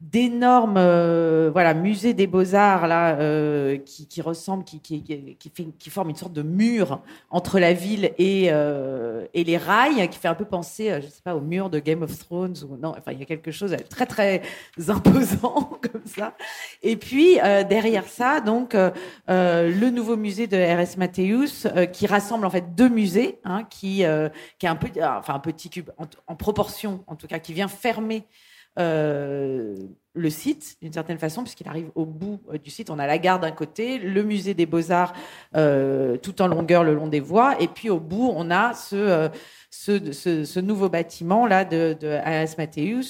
d'énormes 0.00 0.78
euh, 0.78 1.50
voilà 1.52 1.74
musée 1.74 2.14
des 2.14 2.26
beaux 2.26 2.54
arts 2.54 2.86
là 2.86 3.16
euh, 3.18 3.76
qui, 3.76 4.06
qui 4.06 4.22
ressemble 4.22 4.64
qui 4.64 4.80
qui 4.80 5.02
qui, 5.02 5.50
qui 5.78 5.90
forme 5.90 6.08
une 6.08 6.16
sorte 6.16 6.32
de 6.32 6.40
mur 6.40 7.02
entre 7.28 7.58
la 7.58 7.74
ville 7.74 8.12
et 8.16 8.46
euh, 8.50 9.26
et 9.34 9.44
les 9.44 9.58
rails 9.58 10.08
qui 10.08 10.18
fait 10.18 10.28
un 10.28 10.34
peu 10.34 10.46
penser 10.46 11.00
je 11.02 11.06
sais 11.06 11.20
pas 11.22 11.36
au 11.36 11.42
mur 11.42 11.68
de 11.68 11.78
Game 11.80 12.00
of 12.00 12.18
Thrones 12.18 12.56
ou 12.66 12.78
non 12.78 12.94
enfin 12.96 13.12
il 13.12 13.18
y 13.18 13.22
a 13.22 13.26
quelque 13.26 13.50
chose 13.50 13.72
de 13.72 13.76
très 13.76 14.06
très 14.06 14.40
imposant 14.88 15.78
comme 15.82 16.06
ça. 16.06 16.34
Et 16.82 16.96
puis 16.96 17.34
derrière 17.68 18.06
ça 18.06 18.40
donc 18.40 18.74
le 19.28 19.90
nouveau 19.90 20.16
musée 20.16 20.46
de 20.46 20.56
RS 20.56 20.96
Mathéus 20.96 21.66
qui 21.92 22.06
rassemble 22.06 22.46
en 22.46 22.50
fait 22.50 22.74
deux 22.74 22.88
musées 22.88 23.38
hein, 23.44 23.64
qui 23.64 24.02
qui 24.58 24.66
est 24.66 24.68
un 24.68 24.76
peu 24.76 24.88
enfin 25.02 25.34
un 25.34 25.40
petit 25.40 25.68
cube 25.68 25.90
en, 26.26 26.36
proportion 26.36 27.04
en 27.06 27.16
tout 27.16 27.26
cas 27.26 27.38
qui 27.38 27.52
vient 27.52 27.68
fermer 27.68 28.24
euh, 28.24 28.59
le 30.14 30.30
site 30.30 30.76
d'une 30.82 30.92
certaine 30.92 31.18
façon, 31.18 31.42
puisqu'il 31.42 31.68
arrive 31.68 31.90
au 31.94 32.04
bout 32.04 32.40
euh, 32.52 32.58
du 32.58 32.70
site. 32.70 32.90
On 32.90 32.98
a 32.98 33.06
la 33.06 33.18
gare 33.18 33.38
d'un 33.38 33.52
côté, 33.52 33.98
le 33.98 34.22
musée 34.22 34.54
des 34.54 34.66
beaux-arts 34.66 35.12
euh, 35.56 36.16
tout 36.16 36.42
en 36.42 36.48
longueur 36.48 36.82
le 36.82 36.94
long 36.94 37.06
des 37.06 37.20
voies, 37.20 37.60
et 37.60 37.68
puis 37.68 37.90
au 37.90 38.00
bout, 38.00 38.32
on 38.34 38.50
a 38.50 38.74
ce, 38.74 39.30
euh, 39.88 40.62
nouveau 40.62 40.88
bâtiment 40.88 41.46
là 41.46 41.64
de, 41.64 41.96
de 41.98 42.08
A.S. 42.08 42.56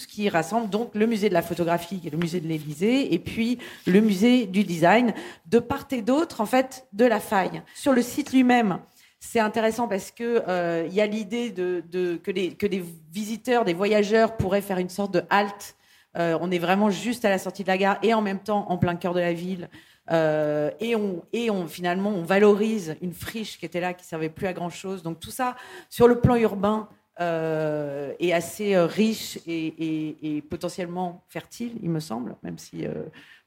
Qui 0.07 0.29
rassemble 0.29 0.69
donc 0.69 0.95
le 0.95 1.07
musée 1.07 1.29
de 1.29 1.35
la 1.35 1.43
photographie, 1.43 2.01
qui 2.01 2.09
est 2.09 2.11
le 2.11 2.19
musée 2.19 2.41
de 2.41 2.49
l'Élysée, 2.49 3.15
et 3.15 3.19
puis 3.19 3.59
le 3.87 4.01
musée 4.01 4.47
du 4.47 4.65
design, 4.65 5.15
de 5.47 5.59
part 5.59 5.87
et 5.93 6.03
d'autre 6.03 6.41
en 6.41 6.47
fait 6.47 6.87
de 6.93 7.07
la 7.07 7.19
faille. 7.19 7.63
Sur 7.75 7.93
le 7.93 8.03
site 8.03 8.33
lui-même, 8.33 8.79
c'est 9.21 9.39
intéressant 9.39 9.87
parce 9.87 10.11
que 10.11 10.43
euh, 10.49 10.89
y 10.91 11.01
a 11.01 11.07
l'idée 11.07 11.51
de, 11.51 11.85
de, 11.91 12.17
que, 12.17 12.31
les, 12.31 12.55
que 12.55 12.67
des 12.67 12.83
visiteurs, 13.13 13.67
des 13.67 13.75
voyageurs 13.75 14.37
pourraient 14.39 14.63
faire 14.63 14.79
une 14.79 14.89
sorte 14.89 15.13
de 15.13 15.23
halte. 15.29 15.77
Euh, 16.17 16.37
on 16.41 16.51
est 16.51 16.59
vraiment 16.59 16.91
juste 16.91 17.25
à 17.27 17.29
la 17.29 17.39
sortie 17.39 17.63
de 17.63 17.69
la 17.69 17.79
gare 17.79 17.99
et 18.03 18.15
en 18.15 18.23
même 18.23 18.41
temps 18.41 18.69
en 18.69 18.79
plein 18.79 18.97
cœur 18.97 19.13
de 19.13 19.21
la 19.21 19.35
ville. 19.35 19.69
Euh, 20.11 20.71
et 20.81 20.97
on, 20.97 21.23
et 21.33 21.51
on 21.51 21.69
finalement 21.69 22.11
on 22.11 22.23
valorise 22.23 22.97
une 23.03 23.13
friche 23.13 23.59
qui 23.59 23.67
était 23.67 23.79
là, 23.79 23.93
qui 23.93 24.05
servait 24.05 24.31
plus 24.31 24.47
à 24.47 24.55
grand 24.55 24.71
chose. 24.71 25.03
Donc 25.03 25.21
tout 25.21 25.31
ça 25.31 25.55
sur 25.91 26.09
le 26.09 26.19
plan 26.21 26.37
urbain 26.37 26.89
euh, 27.21 28.15
est 28.19 28.33
assez 28.33 28.77
riche 28.79 29.39
et, 29.47 29.67
et, 29.67 30.37
et, 30.37 30.43
potentiellement 30.43 31.23
fertile, 31.29 31.75
il 31.83 31.91
me 31.91 32.01
semble, 32.01 32.35
même 32.43 32.57
si 32.57 32.87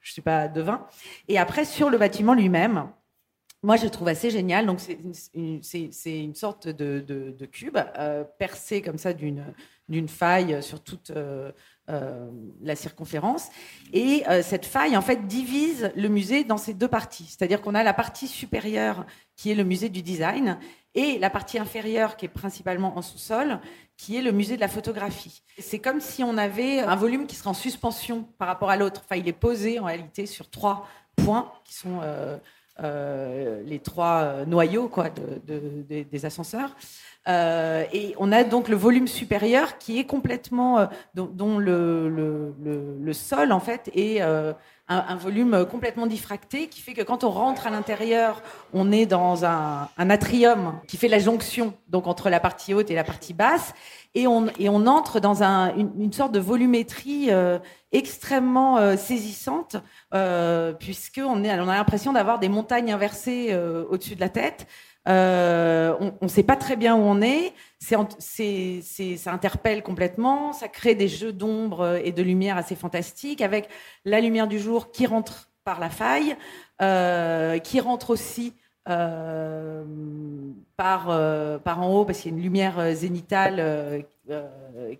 je 0.02 0.12
suis 0.12 0.22
pas 0.22 0.48
devin. 0.48 0.86
Et 1.28 1.40
après 1.40 1.66
sur 1.66 1.90
le 1.90 1.98
bâtiment 1.98 2.36
lui-même 2.36 2.88
moi, 3.64 3.78
je 3.78 3.88
trouve 3.88 4.10
assez 4.10 4.30
génial. 4.30 4.66
Donc, 4.66 4.80
c'est 4.80 5.00
une, 5.34 6.36
sorte 6.36 6.68
de, 6.68 7.46
cube 7.52 7.78
euh, 7.98 8.24
percé 8.38 8.82
comme 8.82 8.98
ça 8.98 9.14
d'une 9.14 10.08
faille 10.08 10.62
sur 10.62 10.84
toute 10.84 11.12
euh, 11.12 11.52
euh, 11.90 12.30
la 12.62 12.78
circonférence. 12.78 13.50
Et 13.92 14.24
euh, 14.30 14.42
cette 14.42 14.66
faille, 14.66 14.96
en 14.96 15.02
fait, 15.02 15.28
divise 15.28 15.92
le 15.98 16.08
musée 16.08 16.46
dans 16.46 16.56
ces 16.56 16.74
deux 16.74 16.88
parties. 16.88 17.26
C'est-à-dire 17.26 17.62
qu'on 17.62 17.76
a 17.76 17.84
la 17.84 17.94
partie 17.94 18.30
supérieure 18.30 19.06
qui 19.36 19.52
est 19.52 19.54
le 19.56 19.66
musée 19.66 19.90
du 19.90 20.02
design 20.02 20.58
et 20.96 21.20
la 21.20 21.30
partie 21.30 21.60
inférieure 21.60 22.16
qui 22.16 22.24
est 22.24 22.30
principalement 22.30 22.98
en 22.98 23.02
sous-sol 23.02 23.60
qui 23.98 24.16
est 24.16 24.22
le 24.22 24.32
musée 24.32 24.56
de 24.56 24.62
la 24.62 24.70
photographie. 24.70 25.44
C'est 25.60 25.80
comme 25.80 26.00
si 26.00 26.24
on 26.24 26.38
avait 26.38 26.80
un 26.80 26.96
volume 26.96 27.28
qui 27.28 27.36
serait 27.36 27.50
en 27.50 27.54
suspension 27.54 28.24
par 28.38 28.48
rapport 28.48 28.70
à 28.70 28.78
l'autre. 28.78 29.02
Enfin, 29.04 29.18
il 29.18 29.28
est 29.28 29.34
posé 29.34 29.78
en 29.78 29.84
réalité 29.84 30.26
sur 30.26 30.50
trois 30.50 30.88
points 31.18 31.52
qui 31.66 31.74
sont 31.74 32.00
les 32.80 33.80
trois 33.84 34.46
noyaux 34.46 34.88
quoi, 34.90 35.10
de, 35.10 35.40
de, 35.46 35.84
de, 35.90 36.04
des 36.04 36.26
ascenseurs. 36.26 36.76
Euh, 37.30 37.86
et 37.94 38.14
on 38.18 38.32
a 38.34 38.44
donc 38.44 38.68
le 38.68 38.76
volume 38.76 39.08
supérieur 39.08 39.78
qui 39.78 39.98
est 39.98 40.04
complètement, 40.04 40.80
euh, 40.80 40.86
dont, 41.14 41.30
dont 41.32 41.58
le, 41.58 42.10
le, 42.10 42.54
le, 42.62 42.98
le, 43.00 43.14
sol 43.14 43.54
en 43.54 43.62
fait 43.62 43.90
est 43.96 44.22
euh, 44.22 44.52
un, 44.90 45.06
un, 45.08 45.16
volume 45.16 45.66
complètement 45.66 46.06
diffracté, 46.06 46.68
qui 46.68 46.82
fait 46.82 46.94
que 46.94 47.02
quand 47.02 47.24
on 47.24 47.30
rentre 47.30 47.66
à 47.66 47.70
l'intérieur, 47.70 48.42
on 48.74 48.92
est 48.92 49.06
dans 49.06 49.46
un, 49.46 49.88
un, 49.98 50.10
atrium 50.10 50.82
qui 50.86 50.98
fait 50.98 51.08
la 51.08 51.20
jonction 51.20 51.74
donc 51.88 52.08
entre 52.08 52.30
la 52.30 52.42
partie 52.42 52.74
haute 52.74 52.92
et 52.92 52.96
la 52.96 53.06
partie 53.06 53.34
basse, 53.34 53.74
et 54.16 54.28
on, 54.28 54.48
et 54.60 54.68
on 54.70 54.86
entre 54.86 55.20
dans 55.20 55.44
un, 55.44 55.74
une, 55.76 56.12
sorte 56.12 56.34
de 56.34 56.40
volumétrie 56.40 57.28
euh, 57.32 57.58
extrêmement 57.94 58.78
euh, 58.78 58.98
saisissante, 58.98 59.78
euh, 60.14 60.74
puisqu'on 60.74 61.24
on 61.24 61.46
a 61.46 61.56
l'impression 61.56 62.14
d'avoir 62.14 62.40
des 62.40 62.50
montagnes 62.50 62.92
inversées 62.92 63.48
euh, 63.52 63.86
au-dessus 63.90 64.16
de 64.16 64.20
la 64.20 64.30
tête. 64.30 64.68
Euh, 65.08 65.96
on 66.00 66.26
ne 66.26 66.30
sait 66.30 66.44
pas 66.44 66.56
très 66.56 66.76
bien 66.76 66.96
où 66.96 67.00
on 67.00 67.22
est. 67.22 67.54
C'est, 67.80 67.96
c'est, 68.20 68.80
c'est, 68.84 69.18
ça 69.18 69.32
interpelle 69.32 69.84
complètement. 69.84 70.54
Ça 70.54 70.68
crée 70.68 70.96
des 70.96 71.08
jeux 71.08 71.34
d'ombre 71.34 72.00
et 72.04 72.12
de 72.12 72.24
lumière 72.24 72.58
assez 72.58 72.76
fantastiques, 72.76 73.42
avec 73.42 73.70
la 74.06 74.22
lumière 74.22 74.48
du 74.48 74.60
jour 74.60 74.92
qui 74.92 75.06
rentre 75.06 75.50
par 75.64 75.80
la 75.80 75.90
faille, 75.90 76.36
euh, 76.82 77.58
qui 77.60 77.80
rentre 77.80 78.10
aussi 78.10 78.54
euh, 78.90 79.84
par, 80.76 81.06
par 81.62 81.82
en 81.82 81.94
haut, 81.94 82.06
parce 82.06 82.20
qu'il 82.20 82.32
y 82.32 82.34
a 82.34 82.38
une 82.38 82.44
lumière 82.44 82.94
zénitale 82.94 84.06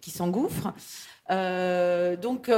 qui 0.02 0.12
s'engouffre. 0.12 0.74
donc, 1.30 2.52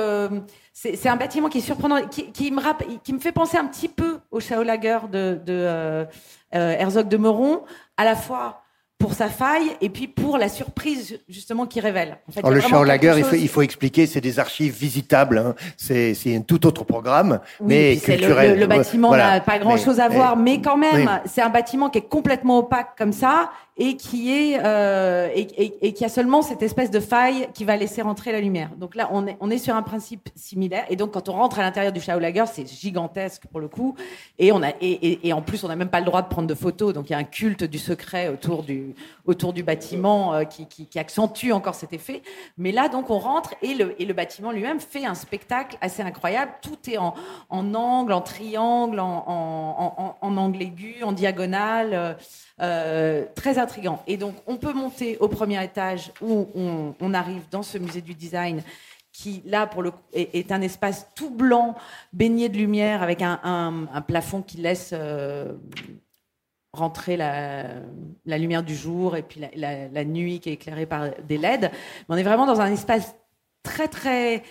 c'est 0.74 1.08
un 1.08 1.16
bâtiment 1.16 1.50
qui 1.50 1.60
est 1.60 1.62
surprenant, 1.62 2.08
qui, 2.08 2.32
qui, 2.32 2.52
me 2.52 2.98
qui 2.98 3.14
me 3.14 3.20
fait 3.20 3.32
penser 3.32 3.58
un 3.58 3.66
petit 3.66 3.90
peu 3.90 4.15
au 4.36 4.64
Lager 4.64 5.00
de, 5.12 5.40
de 5.46 6.06
Herzog 6.52 7.08
de 7.08 7.18
Meuron, 7.18 7.62
à 7.98 8.06
la 8.06 8.16
fois 8.16 8.62
pour 8.98 9.14
sa 9.14 9.28
faille 9.28 9.68
et 9.82 9.90
puis 9.90 10.08
pour 10.08 10.38
la 10.38 10.48
surprise 10.48 11.20
justement 11.28 11.66
qui 11.66 11.82
révèle. 11.82 12.18
En 12.30 12.32
fait, 12.32 12.40
Alors, 12.40 12.52
le 12.52 12.62
Schaulager, 12.62 13.10
chose... 13.10 13.18
il, 13.18 13.24
faut, 13.26 13.36
il 13.36 13.50
faut 13.50 13.62
expliquer, 13.62 14.08
c'est 14.08 14.22
des 14.22 14.40
archives 14.40 14.74
visitables. 14.74 15.38
Hein. 15.38 15.56
C'est 15.76 16.16
un 16.28 16.42
tout 16.42 16.66
autre 16.66 16.86
programme, 16.86 17.40
oui, 17.60 17.68
mais 17.68 17.98
culturel. 17.98 18.52
Le, 18.52 18.56
le, 18.56 18.62
le 18.62 18.68
bâtiment 18.68 19.12
n'a 19.12 19.42
pas 19.42 19.60
grand-chose 19.60 20.00
à 20.00 20.08
voir, 20.08 20.38
mais 20.38 20.62
quand 20.62 20.78
même, 20.78 21.08
oui. 21.08 21.30
c'est 21.30 21.42
un 21.42 21.50
bâtiment 21.50 21.90
qui 21.90 22.00
est 22.00 22.08
complètement 22.08 22.60
opaque 22.60 22.96
comme 22.98 23.12
ça 23.12 23.52
et 23.78 23.98
qui 23.98 24.32
est 24.32 24.60
euh, 24.64 25.30
et, 25.36 25.42
et, 25.42 25.88
et, 25.88 25.94
qui 25.94 26.06
a 26.06 26.10
seulement 26.10 26.42
cette 26.42 26.62
espèce 26.62 26.92
de 26.92 27.02
faille 27.02 27.50
qui 27.54 27.66
va 27.66 27.76
laisser 27.76 28.02
rentrer 28.02 28.32
la 28.32 28.40
lumière. 28.40 28.70
Donc 28.78 28.96
là, 28.96 29.10
on 29.12 29.28
est 29.28 29.36
on 29.42 29.50
est 29.50 29.58
sur 29.58 29.76
un 29.76 29.82
principe 29.82 30.30
similaire. 30.34 30.86
Et 30.90 30.96
donc 30.96 31.12
quand 31.12 31.28
on 31.28 31.34
rentre 31.34 31.60
à 31.60 31.62
l'intérieur 31.62 31.92
du 31.92 32.00
Schaulager, 32.00 32.46
c'est 32.48 32.66
gigantesque 32.66 33.44
pour 33.52 33.60
le 33.60 33.68
coup. 33.68 33.96
Et 34.40 34.54
on 34.54 34.64
a 34.64 34.70
et, 34.80 35.28
et, 35.28 35.34
en 35.34 35.42
plus 35.42 35.66
on 35.66 35.68
n'a 35.68 35.76
même 35.76 35.90
pas 35.90 36.00
le 36.00 36.06
droit 36.06 36.22
de 36.22 36.30
prendre 36.30 36.48
de 36.48 36.56
photos. 36.56 36.94
Donc 36.94 37.10
il 37.10 37.14
y 37.14 37.16
a 37.16 37.18
un 37.18 37.26
culte 37.26 37.66
du 37.66 37.78
secret 37.78 38.30
autour 38.30 38.64
du 38.64 38.96
autour 39.26 39.52
du 39.52 39.64
bâtiment 39.64 40.34
euh, 40.34 40.44
qui, 40.46 40.68
qui, 40.68 40.86
qui, 40.86 40.98
accentue 40.98 41.52
encore 41.52 41.76
cet 41.76 41.92
effet. 41.92 42.22
Mais 42.58 42.72
là 42.72 42.88
donc 42.88 43.10
on 43.10 43.20
rentre 43.20 43.56
et 43.62 43.74
le 43.74 44.02
et 44.02 44.06
le 44.06 44.14
bâtiment 44.14 44.54
lui-même 44.54 44.80
fait 44.80 45.06
un 45.06 45.16
spectacle 45.16 45.78
assez 45.82 46.02
incroyable. 46.02 46.54
Tout 46.62 46.90
est 46.90 46.98
en 46.98 47.14
en 47.50 47.74
angle, 47.74 48.14
en 48.14 48.22
triangle, 48.22 49.02
en 49.02 49.26
en, 49.28 50.16
en, 50.22 50.38
angle 50.38 50.62
aigu, 50.62 51.04
en 51.04 51.12
diagonale. 51.12 51.90
Euh, 51.94 52.14
euh, 52.62 53.26
très 53.36 53.58
intrigant. 53.66 54.04
Et 54.06 54.18
donc, 54.18 54.36
on 54.46 54.58
peut 54.58 54.74
monter 54.74 55.18
au 55.18 55.28
premier 55.28 55.64
étage 55.64 56.12
où 56.22 56.48
on, 56.56 57.14
arrive 57.14 57.44
dans 57.50 57.64
ce 57.64 57.78
musée 57.78 58.02
du 58.02 58.14
design 58.14 58.62
qui, 59.12 59.42
là, 59.46 59.66
pour 59.66 59.82
le 59.82 59.92
coup, 59.92 60.02
est, 60.14 60.52
un 60.52 60.62
espace 60.62 61.08
tout 61.16 61.30
blanc, 61.30 61.76
baigné 62.14 62.50
de 62.50 62.58
lumière, 62.58 63.02
avec 63.02 63.22
un, 63.22 63.88
plafond 64.08 64.42
qui 64.42 64.58
laisse 64.58 64.92
euh, 64.94 65.54
rentrer 66.74 67.18
la, 67.18 67.82
lumière 68.26 68.64
du 68.64 68.76
jour 68.76 69.16
et 69.16 69.24
puis 69.24 69.42
la, 69.56 70.06
nuit 70.06 70.40
qui 70.40 70.50
est 70.50 70.54
éclairée 70.54 70.86
par 70.86 71.10
des 71.28 71.38
LED. 71.38 71.72
On 72.10 72.18
est 72.18 72.24
vraiment 72.24 72.46
dans 72.46 72.62
un 72.62 72.72
espace 72.72 73.16
très, 73.64 73.88
très, 73.88 74.44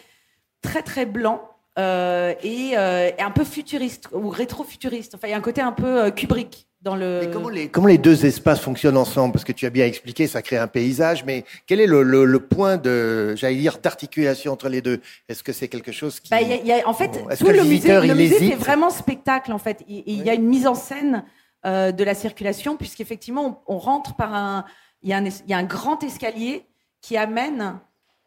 très, 0.63 0.83
très 0.83 1.07
blanc. 1.07 1.43
Euh, 1.77 2.35
et, 2.45 2.79
euh, 2.79 3.11
et, 3.19 3.21
un 3.21 3.33
peu 3.33 3.45
futuriste 3.45 4.09
ou 4.13 4.29
rétro-futuriste. 4.29 5.17
Enfin, 5.17 5.27
il 5.27 5.33
y 5.33 5.35
a 5.35 5.37
un 5.37 5.41
côté 5.41 5.61
un 5.61 5.73
peu 5.73 6.13
Kubrick 6.13 6.69
dans 6.85 6.95
le... 6.95 7.21
Mais 7.23 7.31
comment, 7.31 7.49
les, 7.49 7.69
comment 7.69 7.87
les 7.89 7.99
deux 7.99 8.27
espaces 8.27 8.61
fonctionnent 8.61 8.99
ensemble? 8.99 9.33
Parce 9.33 9.45
que 9.45 9.53
tu 9.53 9.65
as 9.65 9.71
bien 9.71 9.87
expliqué, 9.87 10.27
ça 10.27 10.43
crée 10.43 10.59
un 10.59 10.69
paysage, 10.69 11.25
mais 11.25 11.45
quel 11.67 11.81
est 11.81 11.87
le, 11.87 12.03
le, 12.03 12.27
le 12.27 12.41
point 12.41 12.77
de, 12.77 13.35
j'allais 13.37 13.57
dire, 13.57 13.79
d'articulation 13.83 14.53
entre 14.53 14.69
les 14.69 14.83
deux? 14.83 15.01
Est-ce 15.29 15.43
que 15.43 15.53
c'est 15.53 15.69
quelque 15.69 15.93
chose 15.93 16.21
qui... 16.21 16.31
Bah, 16.31 16.43
y 16.43 16.53
a, 16.53 16.57
y 16.57 16.73
a, 16.73 16.87
en 16.87 16.93
fait, 16.93 17.09
bon, 17.09 17.35
tout 17.37 17.47
le, 17.47 17.53
le 17.55 17.65
musée, 17.65 18.01
le 18.07 18.15
musée 18.15 18.55
vraiment 18.55 18.91
spectacle, 18.91 19.53
en 19.53 19.59
fait. 19.59 19.83
Il, 19.89 20.05
il 20.07 20.21
oui. 20.21 20.27
y 20.27 20.31
a 20.31 20.35
une 20.35 20.47
mise 20.47 20.67
en 20.67 20.75
scène 20.75 21.25
euh, 21.65 21.91
de 21.91 22.05
la 22.05 22.15
circulation, 22.15 22.77
puisqu'effectivement, 22.77 23.65
on, 23.67 23.77
on 23.77 23.79
rentre 23.79 24.15
par 24.15 24.35
un... 24.35 24.65
Il 25.03 25.09
y, 25.09 25.15
a 25.15 25.17
un, 25.17 25.25
il 25.25 25.49
y 25.49 25.55
a 25.55 25.59
un 25.59 25.65
grand 25.65 26.03
escalier 26.03 26.67
qui 27.01 27.17
amène 27.17 27.79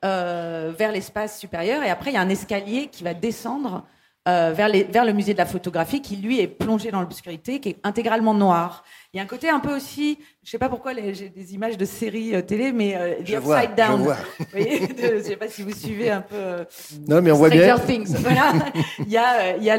euh, 0.04 0.72
vers 0.78 0.92
l'espace 0.92 1.40
supérieur, 1.40 1.84
et 1.84 1.90
après, 1.90 2.12
il 2.12 2.14
y 2.14 2.18
a 2.18 2.22
un 2.22 2.30
escalier 2.30 2.88
qui 2.92 3.04
va 3.04 3.14
descendre 3.14 3.86
euh, 4.28 4.52
vers, 4.54 4.68
les, 4.68 4.84
vers, 4.84 5.06
le 5.06 5.14
musée 5.14 5.34
de 5.34 5.38
la 5.38 5.46
photographie 5.46 6.02
qui 6.02 6.18
lui 6.18 6.40
est 6.40 6.48
plongé 6.48 6.92
dans 6.92 7.00
l'obscurité, 7.00 7.60
qui 7.60 7.70
est 7.70 7.78
intégralement 7.84 8.34
noir. 8.34 8.84
Il 9.14 9.18
y 9.18 9.20
a 9.22 9.24
un 9.24 9.28
côté 9.28 9.50
un 9.50 9.60
peu 9.60 9.74
aussi, 9.74 10.20
je 10.44 10.52
sais 10.52 10.58
pas 10.58 10.68
pourquoi 10.68 10.94
j'ai 10.94 11.30
des 11.30 11.54
images 11.54 11.78
de 11.78 11.86
séries 11.86 12.36
euh, 12.36 12.42
télé, 12.42 12.74
mais 12.74 12.96
euh, 12.96 13.16
The 13.22 13.26
je 13.26 13.36
Upside 13.38 13.44
vois, 13.44 13.68
Down. 13.68 14.00
Je, 14.00 14.04
vois. 14.04 14.16
de, 14.54 15.18
je 15.18 15.24
sais 15.24 15.38
pas 15.38 15.48
si 15.48 15.62
vous 15.62 15.72
suivez 15.72 16.12
un 16.12 16.22
peu. 16.22 16.36
Euh, 16.36 16.66
non, 17.08 17.22
mais 17.22 17.32
on 17.32 17.38
voit 17.38 17.50
bien. 17.50 17.80
Things. 17.80 18.16
Voilà. 18.20 18.54
il 19.00 19.10
y 19.10 19.18
a, 19.18 19.56
il 19.56 19.64
y 19.64 19.70
a 19.70 19.78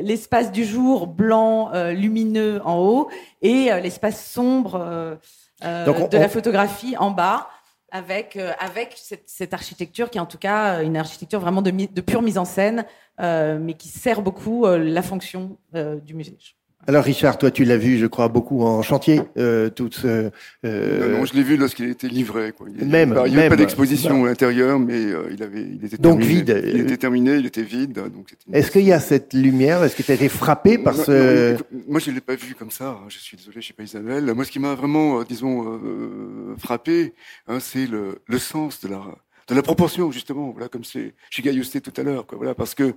l'espace 0.00 0.46
le, 0.46 0.52
du 0.52 0.64
jour 0.64 1.06
blanc, 1.06 1.70
lumineux 1.90 2.62
en 2.64 2.78
haut, 2.78 3.08
et 3.42 3.70
l'espace 3.82 4.24
sombre 4.24 5.18
Donc 5.86 5.96
on, 6.00 6.08
de 6.08 6.16
la 6.16 6.28
photographie 6.30 6.96
en 6.96 7.10
bas 7.10 7.48
avec, 7.92 8.36
euh, 8.36 8.52
cette, 9.26 9.54
architecture 9.54 10.10
qui 10.10 10.18
est 10.18 10.20
en 10.20 10.26
tout 10.26 10.38
cas 10.38 10.82
une 10.82 10.96
architecture 10.96 11.38
vraiment 11.38 11.62
de, 11.62 11.70
de 11.70 12.00
pure 12.00 12.22
mise 12.22 12.38
en 12.38 12.46
scène, 12.46 12.86
euh, 13.20 13.58
mais 13.60 13.74
qui 13.74 13.88
sert 13.88 14.22
beaucoup 14.22 14.64
euh, 14.64 14.78
la 14.78 15.02
fonction 15.02 15.58
euh, 15.74 16.00
du 16.00 16.14
musée. 16.14 16.38
Alors 16.88 17.04
Richard, 17.04 17.38
toi 17.38 17.52
tu 17.52 17.64
l'as 17.64 17.76
vu, 17.76 17.98
je 17.98 18.06
crois, 18.06 18.28
beaucoup 18.28 18.62
en 18.62 18.82
chantier. 18.82 19.20
Euh, 19.36 19.70
toute, 19.70 20.02
euh, 20.04 20.30
non, 20.64 21.18
non, 21.18 21.24
je 21.24 21.34
l'ai 21.34 21.44
vu 21.44 21.56
lorsqu'il 21.56 21.88
était 21.88 22.08
livré. 22.08 22.52
Quoi. 22.52 22.66
Il, 22.76 22.88
n'y 22.88 22.96
avait 22.96 23.48
pas 23.48 23.56
d'exposition 23.56 24.20
bah. 24.20 24.26
à 24.26 24.30
l'intérieur, 24.30 24.80
mais 24.80 25.00
euh, 25.00 25.30
il 25.32 25.42
avait, 25.44 25.62
il 25.62 25.84
était 25.84 25.96
donc 25.96 26.18
terminé. 26.18 26.42
vide. 26.42 26.62
Il 26.66 26.80
était 26.80 26.96
terminé, 26.96 27.36
il 27.36 27.46
était 27.46 27.62
vide. 27.62 27.92
Donc 27.92 28.34
Est-ce 28.52 28.72
qu'il 28.72 28.82
y 28.82 28.92
a 28.92 28.98
cette 28.98 29.32
lumière? 29.32 29.84
Est-ce 29.84 29.94
que 29.94 30.02
tu 30.02 30.10
as 30.10 30.16
été 30.16 30.28
frappé 30.28 30.76
par 30.76 30.96
non, 30.96 31.04
ce 31.04 31.56
Moi, 31.86 32.00
je 32.00 32.10
l'ai 32.10 32.20
pas 32.20 32.34
vu 32.34 32.54
comme 32.56 32.72
ça. 32.72 32.88
Hein. 32.88 33.06
Je 33.08 33.18
suis 33.18 33.36
désolé, 33.36 33.60
je 33.60 33.68
sais 33.68 33.74
pas 33.74 33.84
Isabelle. 33.84 34.32
Moi, 34.34 34.44
ce 34.44 34.50
qui 34.50 34.58
m'a 34.58 34.74
vraiment, 34.74 35.20
euh, 35.20 35.24
disons, 35.24 35.80
frappé, 36.58 37.14
hein, 37.46 37.58
c'est 37.60 37.86
le, 37.86 38.18
le 38.26 38.38
sens 38.38 38.80
de 38.80 38.88
la 38.88 39.02
de 39.48 39.54
la 39.54 39.62
proportion 39.62 40.10
justement 40.10 40.50
voilà 40.50 40.68
comme 40.68 40.84
c'est 40.84 41.14
chez 41.30 41.42
tout 41.80 41.92
à 41.96 42.02
l'heure 42.02 42.26
voilà 42.32 42.54
parce 42.54 42.74
que 42.74 42.94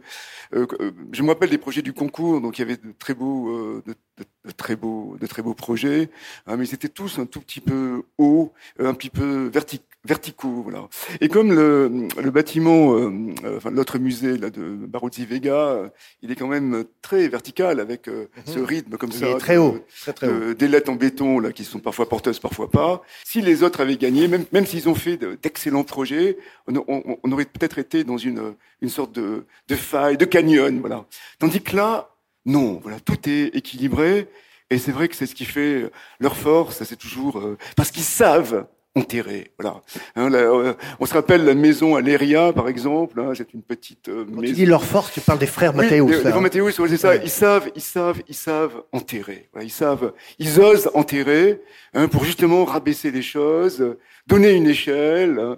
euh, 0.53 0.65
je 1.11 1.23
me 1.23 1.29
rappelle 1.29 1.49
des 1.49 1.57
projets 1.57 1.81
du 1.81 1.93
concours 1.93 2.41
donc 2.41 2.57
il 2.57 2.61
y 2.61 2.63
avait 2.63 2.77
de 2.77 2.93
très 2.97 3.13
beaux 3.13 3.49
euh, 3.49 3.83
de, 3.85 3.93
de, 4.17 4.25
de, 4.45 4.51
très 4.51 4.75
beaux 4.75 5.17
de 5.19 5.27
très 5.27 5.41
beaux 5.41 5.53
projets 5.53 6.09
hein, 6.47 6.57
mais 6.57 6.67
ils 6.67 6.73
étaient 6.73 6.89
tous 6.89 7.19
un 7.19 7.25
tout 7.25 7.41
petit 7.41 7.61
peu 7.61 8.03
hauts 8.17 8.53
un 8.79 8.93
petit 8.93 9.09
peu 9.09 9.47
vertic 9.47 9.83
verticaux 10.05 10.61
voilà 10.63 10.87
et 11.21 11.27
comme 11.29 11.51
le, 11.53 12.07
le 12.21 12.31
bâtiment 12.31 12.95
euh, 12.95 13.11
enfin 13.57 13.71
l'autre 13.71 13.97
musée 13.99 14.37
là 14.37 14.49
de 14.49 14.63
Barozzi 14.93 15.25
Vega 15.25 15.91
il 16.21 16.31
est 16.31 16.35
quand 16.35 16.47
même 16.57 16.85
très 17.01 17.27
vertical 17.27 17.79
avec 17.79 18.01
mm 18.07 18.11
-hmm. 18.11 18.53
ce 18.53 18.59
rythme 18.73 18.93
comme 18.99 19.11
il 19.15 19.19
ça 19.19 19.27
est 19.29 19.37
très 19.45 19.57
haut 19.63 19.77
très, 20.01 20.13
très 20.17 20.27
haut. 20.29 20.53
des 20.61 20.67
lettres 20.73 20.91
en 20.93 20.97
béton 21.05 21.31
là 21.43 21.49
qui 21.57 21.63
sont 21.71 21.81
parfois 21.87 22.07
porteuses 22.13 22.39
parfois 22.47 22.69
pas 22.79 22.93
si 23.31 23.37
les 23.49 23.57
autres 23.65 23.79
avaient 23.83 23.99
gagné 24.07 24.23
même 24.33 24.45
même 24.55 24.67
s'ils 24.71 24.87
ont 24.91 24.99
fait 25.05 25.17
d'excellents 25.43 25.87
projets 25.95 26.27
on, 26.67 26.71
on, 26.87 27.17
on 27.23 27.31
aurait 27.33 27.45
peut-être 27.55 27.77
été 27.85 28.03
dans 28.03 28.17
une, 28.17 28.55
une 28.81 28.89
sorte 28.89 29.13
de, 29.13 29.45
de 29.67 29.75
faille, 29.75 30.17
de 30.17 30.25
canyon, 30.25 30.79
voilà. 30.79 31.05
Tandis 31.39 31.61
que 31.61 31.75
là, 31.75 32.09
non, 32.45 32.79
voilà, 32.83 32.99
tout 32.99 33.17
est 33.29 33.55
équilibré, 33.55 34.27
et 34.69 34.77
c'est 34.77 34.91
vrai 34.91 35.07
que 35.07 35.15
c'est 35.15 35.25
ce 35.25 35.35
qui 35.35 35.45
fait 35.45 35.91
leur 36.19 36.35
force, 36.35 36.83
c'est 36.83 36.95
toujours 36.95 37.37
euh, 37.39 37.57
parce 37.75 37.91
qu'ils 37.91 38.03
savent 38.03 38.65
enterrer, 38.95 39.51
voilà. 39.59 39.81
Hein, 40.15 40.29
là, 40.29 40.37
euh, 40.39 40.73
on 40.99 41.05
se 41.05 41.13
rappelle 41.13 41.43
la 41.43 41.53
maison 41.53 41.95
à 41.95 42.01
Léria, 42.01 42.53
par 42.53 42.69
exemple, 42.69 43.19
hein, 43.19 43.33
c'est 43.35 43.53
une 43.53 43.61
petite 43.61 44.07
euh, 44.07 44.23
Quand 44.25 44.41
maison. 44.41 44.53
tu 44.53 44.59
dis 44.59 44.65
leur 44.65 44.83
force, 44.83 45.11
tu 45.11 45.19
parles 45.21 45.39
des 45.39 45.47
frères 45.47 45.73
Mathéus. 45.73 46.01
Oui, 46.05 46.11
les, 46.11 46.17
les 46.17 46.21
frères 46.29 46.41
Mathéus, 46.41 46.75
c'est 46.87 46.97
ça. 46.97 47.15
Ils 47.15 47.29
savent, 47.29 47.69
ils 47.75 47.81
savent, 47.81 48.21
ils 48.27 48.35
savent 48.35 48.83
enterrer. 48.93 49.49
Voilà, 49.51 49.65
ils 49.65 49.71
savent, 49.71 50.13
ils 50.39 50.59
osent 50.61 50.89
enterrer 50.93 51.61
hein, 51.93 52.07
pour 52.07 52.23
justement 52.23 52.63
rabaisser 52.65 53.11
les 53.11 53.21
choses, 53.21 53.95
donner 54.27 54.51
une 54.51 54.67
échelle. 54.67 55.39
Hein, 55.39 55.57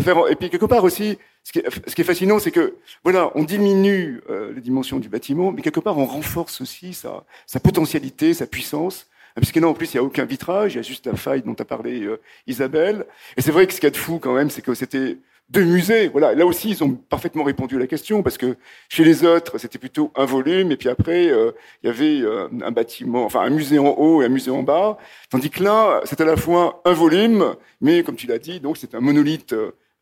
Faire, 0.00 0.28
et 0.30 0.36
puis 0.36 0.50
quelque 0.50 0.66
part 0.66 0.84
aussi, 0.84 1.16
ce 1.42 1.52
qui 1.52 1.58
est, 1.60 1.64
ce 1.88 1.94
qui 1.94 2.02
est 2.02 2.04
fascinant, 2.04 2.38
c'est 2.38 2.50
que 2.50 2.74
voilà, 3.02 3.30
on 3.34 3.44
diminue 3.44 4.20
euh, 4.28 4.52
les 4.54 4.60
dimensions 4.60 4.98
du 4.98 5.08
bâtiment, 5.08 5.52
mais 5.52 5.62
quelque 5.62 5.80
part 5.80 5.96
on 5.96 6.04
renforce 6.04 6.60
aussi 6.60 6.92
sa, 6.92 7.24
sa 7.46 7.60
potentialité, 7.60 8.34
sa 8.34 8.46
puissance. 8.46 9.06
Puisque 9.36 9.56
là, 9.56 9.68
en 9.68 9.74
plus, 9.74 9.92
il 9.92 9.96
n'y 9.96 10.00
a 10.00 10.04
aucun 10.04 10.24
vitrage, 10.24 10.74
il 10.74 10.76
y 10.76 10.78
a 10.78 10.82
juste 10.82 11.06
la 11.06 11.16
faille 11.16 11.42
dont 11.42 11.56
a 11.58 11.64
parlé 11.64 12.02
euh, 12.02 12.20
Isabelle. 12.46 13.06
Et 13.36 13.42
c'est 13.42 13.50
vrai 13.50 13.66
que 13.66 13.72
ce 13.72 13.80
qu'il 13.80 13.86
y 13.86 13.88
a 13.88 13.90
de 13.90 13.96
fou 13.96 14.18
quand 14.20 14.34
même, 14.34 14.48
c'est 14.48 14.62
que 14.62 14.74
c'était 14.74 15.18
de 15.50 15.62
musées. 15.62 16.08
Voilà, 16.08 16.34
là 16.34 16.46
aussi, 16.46 16.70
ils 16.70 16.84
ont 16.84 16.92
parfaitement 16.92 17.42
répondu 17.42 17.76
à 17.76 17.78
la 17.80 17.86
question 17.86 18.22
parce 18.22 18.38
que 18.38 18.56
chez 18.88 19.04
les 19.04 19.24
autres, 19.24 19.58
c'était 19.58 19.78
plutôt 19.78 20.12
un 20.14 20.24
volume 20.24 20.70
et 20.70 20.76
puis 20.76 20.88
après, 20.88 21.28
euh, 21.28 21.50
il 21.82 21.86
y 21.86 21.90
avait 21.90 22.20
euh, 22.20 22.48
un 22.62 22.70
bâtiment, 22.70 23.24
enfin 23.24 23.40
un 23.40 23.50
musée 23.50 23.78
en 23.78 23.88
haut 23.88 24.22
et 24.22 24.26
un 24.26 24.28
musée 24.28 24.52
en 24.52 24.62
bas. 24.62 24.98
Tandis 25.30 25.50
que 25.50 25.62
là, 25.62 26.00
c'est 26.04 26.20
à 26.20 26.24
la 26.24 26.36
fois 26.36 26.80
un 26.84 26.92
volume, 26.92 27.56
mais 27.80 28.02
comme 28.04 28.16
tu 28.16 28.26
l'as 28.26 28.38
dit, 28.38 28.60
donc 28.60 28.76
c'est 28.76 28.94
un 28.94 29.00
monolithe 29.00 29.54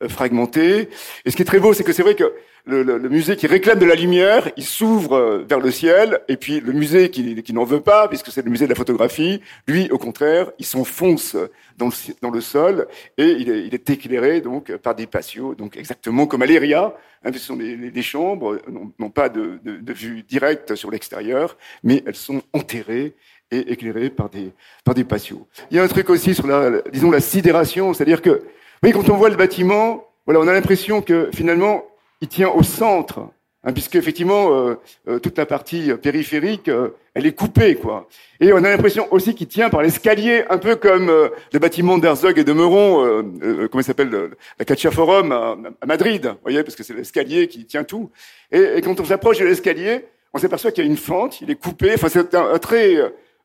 euh, 0.02 0.08
fragmenté. 0.08 0.88
Et 1.24 1.30
ce 1.30 1.36
qui 1.36 1.42
est 1.42 1.46
très 1.46 1.60
beau, 1.60 1.72
c'est 1.72 1.84
que 1.84 1.92
c'est 1.92 2.02
vrai 2.02 2.14
que 2.14 2.32
le, 2.64 2.82
le, 2.82 2.98
le, 2.98 3.08
musée 3.08 3.36
qui 3.36 3.46
réclame 3.46 3.78
de 3.78 3.84
la 3.84 3.94
lumière, 3.94 4.48
il 4.56 4.64
s'ouvre 4.64 5.14
euh, 5.14 5.44
vers 5.48 5.58
le 5.58 5.70
ciel, 5.70 6.20
et 6.28 6.36
puis 6.36 6.60
le 6.60 6.72
musée 6.72 7.10
qui, 7.10 7.42
qui 7.42 7.52
n'en 7.52 7.64
veut 7.64 7.80
pas, 7.80 8.06
puisque 8.08 8.30
c'est 8.30 8.44
le 8.44 8.50
musée 8.50 8.66
de 8.66 8.70
la 8.70 8.76
photographie, 8.76 9.40
lui, 9.66 9.90
au 9.90 9.98
contraire, 9.98 10.52
il 10.58 10.64
s'enfonce 10.66 11.36
dans 11.76 11.86
le, 11.86 11.92
dans 12.20 12.30
le 12.30 12.40
sol, 12.40 12.86
et 13.18 13.24
il 13.24 13.50
est, 13.50 13.66
il 13.66 13.74
est, 13.74 13.90
éclairé 13.90 14.40
donc 14.40 14.74
par 14.76 14.94
des 14.94 15.06
patios, 15.06 15.54
donc 15.56 15.76
exactement 15.76 16.26
comme 16.26 16.42
à 16.42 16.46
l'ERIA, 16.46 16.94
hein, 17.24 17.30
ce 17.32 17.38
sont 17.38 17.56
des, 17.56 17.76
des 17.90 18.02
chambres, 18.02 18.60
n'ont 18.98 19.10
pas 19.10 19.28
de, 19.28 19.58
de, 19.64 19.76
de, 19.76 19.92
vue 19.92 20.22
directe 20.22 20.76
sur 20.76 20.90
l'extérieur, 20.90 21.56
mais 21.82 22.02
elles 22.06 22.14
sont 22.14 22.42
enterrées 22.52 23.14
et 23.50 23.72
éclairées 23.72 24.10
par 24.10 24.30
des, 24.30 24.52
par 24.84 24.94
des 24.94 25.04
patios. 25.04 25.46
Il 25.70 25.76
y 25.76 25.80
a 25.80 25.82
un 25.82 25.88
truc 25.88 26.08
aussi 26.10 26.34
sur 26.34 26.46
la, 26.46 26.80
disons, 26.92 27.10
la 27.10 27.20
sidération, 27.20 27.92
c'est-à-dire 27.92 28.22
que, 28.22 28.42
oui, 28.82 28.90
quand 28.92 29.08
on 29.08 29.16
voit 29.16 29.30
le 29.30 29.36
bâtiment, 29.36 30.08
voilà, 30.26 30.40
on 30.40 30.48
a 30.48 30.52
l'impression 30.52 31.02
que 31.02 31.30
finalement, 31.32 31.84
il 32.20 32.28
tient 32.28 32.48
au 32.48 32.62
centre, 32.64 33.20
hein, 33.62 33.72
puisque 33.72 33.94
effectivement 33.94 34.52
euh, 34.52 34.74
euh, 35.06 35.18
toute 35.20 35.38
la 35.38 35.46
partie 35.46 35.92
périphérique, 35.94 36.68
euh, 36.68 36.88
elle 37.14 37.26
est 37.26 37.32
coupée, 37.32 37.76
quoi. 37.76 38.08
Et 38.40 38.52
on 38.52 38.56
a 38.56 38.70
l'impression 38.70 39.06
aussi 39.12 39.36
qu'il 39.36 39.46
tient 39.46 39.70
par 39.70 39.82
l'escalier, 39.82 40.44
un 40.50 40.58
peu 40.58 40.74
comme 40.74 41.10
euh, 41.10 41.28
le 41.52 41.58
bâtiment 41.60 41.96
d'Herzog 41.98 42.38
et 42.38 42.44
de 42.44 42.52
Meuron, 42.52 43.22
comment 43.70 43.80
il 43.80 43.84
s'appelle, 43.84 44.30
la 44.58 44.64
Caccia 44.64 44.90
Forum 44.90 45.30
à, 45.30 45.86
Madrid, 45.86 46.26
vous 46.26 46.38
voyez, 46.42 46.64
parce 46.64 46.74
que 46.74 46.82
c'est 46.82 46.94
l'escalier 46.94 47.46
qui 47.46 47.66
tient 47.66 47.84
tout. 47.84 48.10
Et, 48.50 48.78
et 48.78 48.80
quand 48.80 48.98
on 48.98 49.04
s'approche 49.04 49.38
de 49.38 49.44
l'escalier, 49.44 50.06
on 50.34 50.38
s'aperçoit 50.38 50.72
qu'il 50.72 50.84
y 50.84 50.86
a 50.88 50.90
une 50.90 50.96
fente, 50.96 51.40
il 51.40 51.50
est 51.50 51.56
coupé. 51.56 51.92
Enfin, 51.94 52.08
c'est 52.08 52.34
un, 52.34 52.52
un, 52.52 52.58
très, 52.58 52.96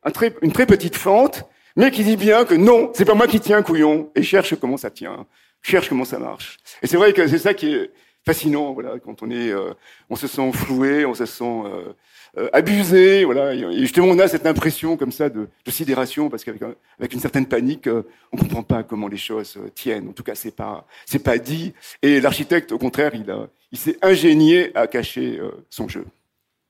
un 0.02 0.10
très, 0.10 0.34
une 0.42 0.52
très 0.52 0.66
petite 0.66 0.96
fente, 0.96 1.44
mais 1.78 1.92
qui 1.92 2.02
dit 2.02 2.16
bien 2.16 2.44
que 2.44 2.54
non, 2.54 2.90
c'est 2.92 3.04
pas 3.04 3.14
moi 3.14 3.28
qui 3.28 3.38
tiens, 3.38 3.62
couillon, 3.62 4.10
et 4.16 4.22
cherche 4.24 4.56
comment 4.56 4.76
ça 4.76 4.90
tient, 4.90 5.26
cherche 5.62 5.88
comment 5.88 6.04
ça 6.04 6.18
marche. 6.18 6.58
Et 6.82 6.88
c'est 6.88 6.96
vrai 6.96 7.12
que 7.12 7.26
c'est 7.28 7.38
ça 7.38 7.54
qui 7.54 7.72
est 7.72 7.92
fascinant, 8.26 8.72
voilà, 8.72 8.98
quand 8.98 9.22
on 9.22 9.30
est, 9.30 9.50
euh, 9.50 9.72
on 10.10 10.16
se 10.16 10.26
sent 10.26 10.50
floué, 10.52 11.06
on 11.06 11.14
se 11.14 11.24
sent 11.24 11.44
euh, 11.44 11.92
euh, 12.36 12.48
abusé, 12.52 13.24
voilà, 13.24 13.54
et 13.54 13.78
justement 13.78 14.08
on 14.08 14.18
a 14.18 14.26
cette 14.26 14.44
impression 14.44 14.96
comme 14.96 15.12
ça 15.12 15.30
de, 15.30 15.48
de 15.64 15.70
sidération 15.70 16.28
parce 16.28 16.42
qu'avec 16.42 16.62
avec 16.98 17.12
une 17.12 17.20
certaine 17.20 17.46
panique, 17.46 17.86
euh, 17.86 18.02
on 18.32 18.36
comprend 18.36 18.64
pas 18.64 18.82
comment 18.82 19.06
les 19.06 19.16
choses 19.16 19.56
tiennent. 19.76 20.08
En 20.08 20.12
tout 20.12 20.24
cas, 20.24 20.34
c'est 20.34 20.54
pas, 20.54 20.84
c'est 21.06 21.22
pas 21.22 21.38
dit. 21.38 21.74
Et 22.02 22.20
l'architecte, 22.20 22.72
au 22.72 22.78
contraire, 22.78 23.12
il 23.14 23.30
a, 23.30 23.48
il 23.70 23.78
s'est 23.78 23.98
ingénié 24.02 24.76
à 24.76 24.88
cacher 24.88 25.40
son 25.70 25.86
jeu. 25.88 26.04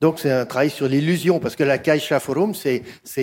Donc 0.00 0.20
c'est 0.20 0.30
un 0.30 0.46
travail 0.46 0.70
sur 0.70 0.86
l'illusion, 0.86 1.40
parce 1.40 1.56
que 1.56 1.64
la 1.64 1.78
Caixa 1.78 2.20
Forum, 2.20 2.54
c'est 2.54 2.82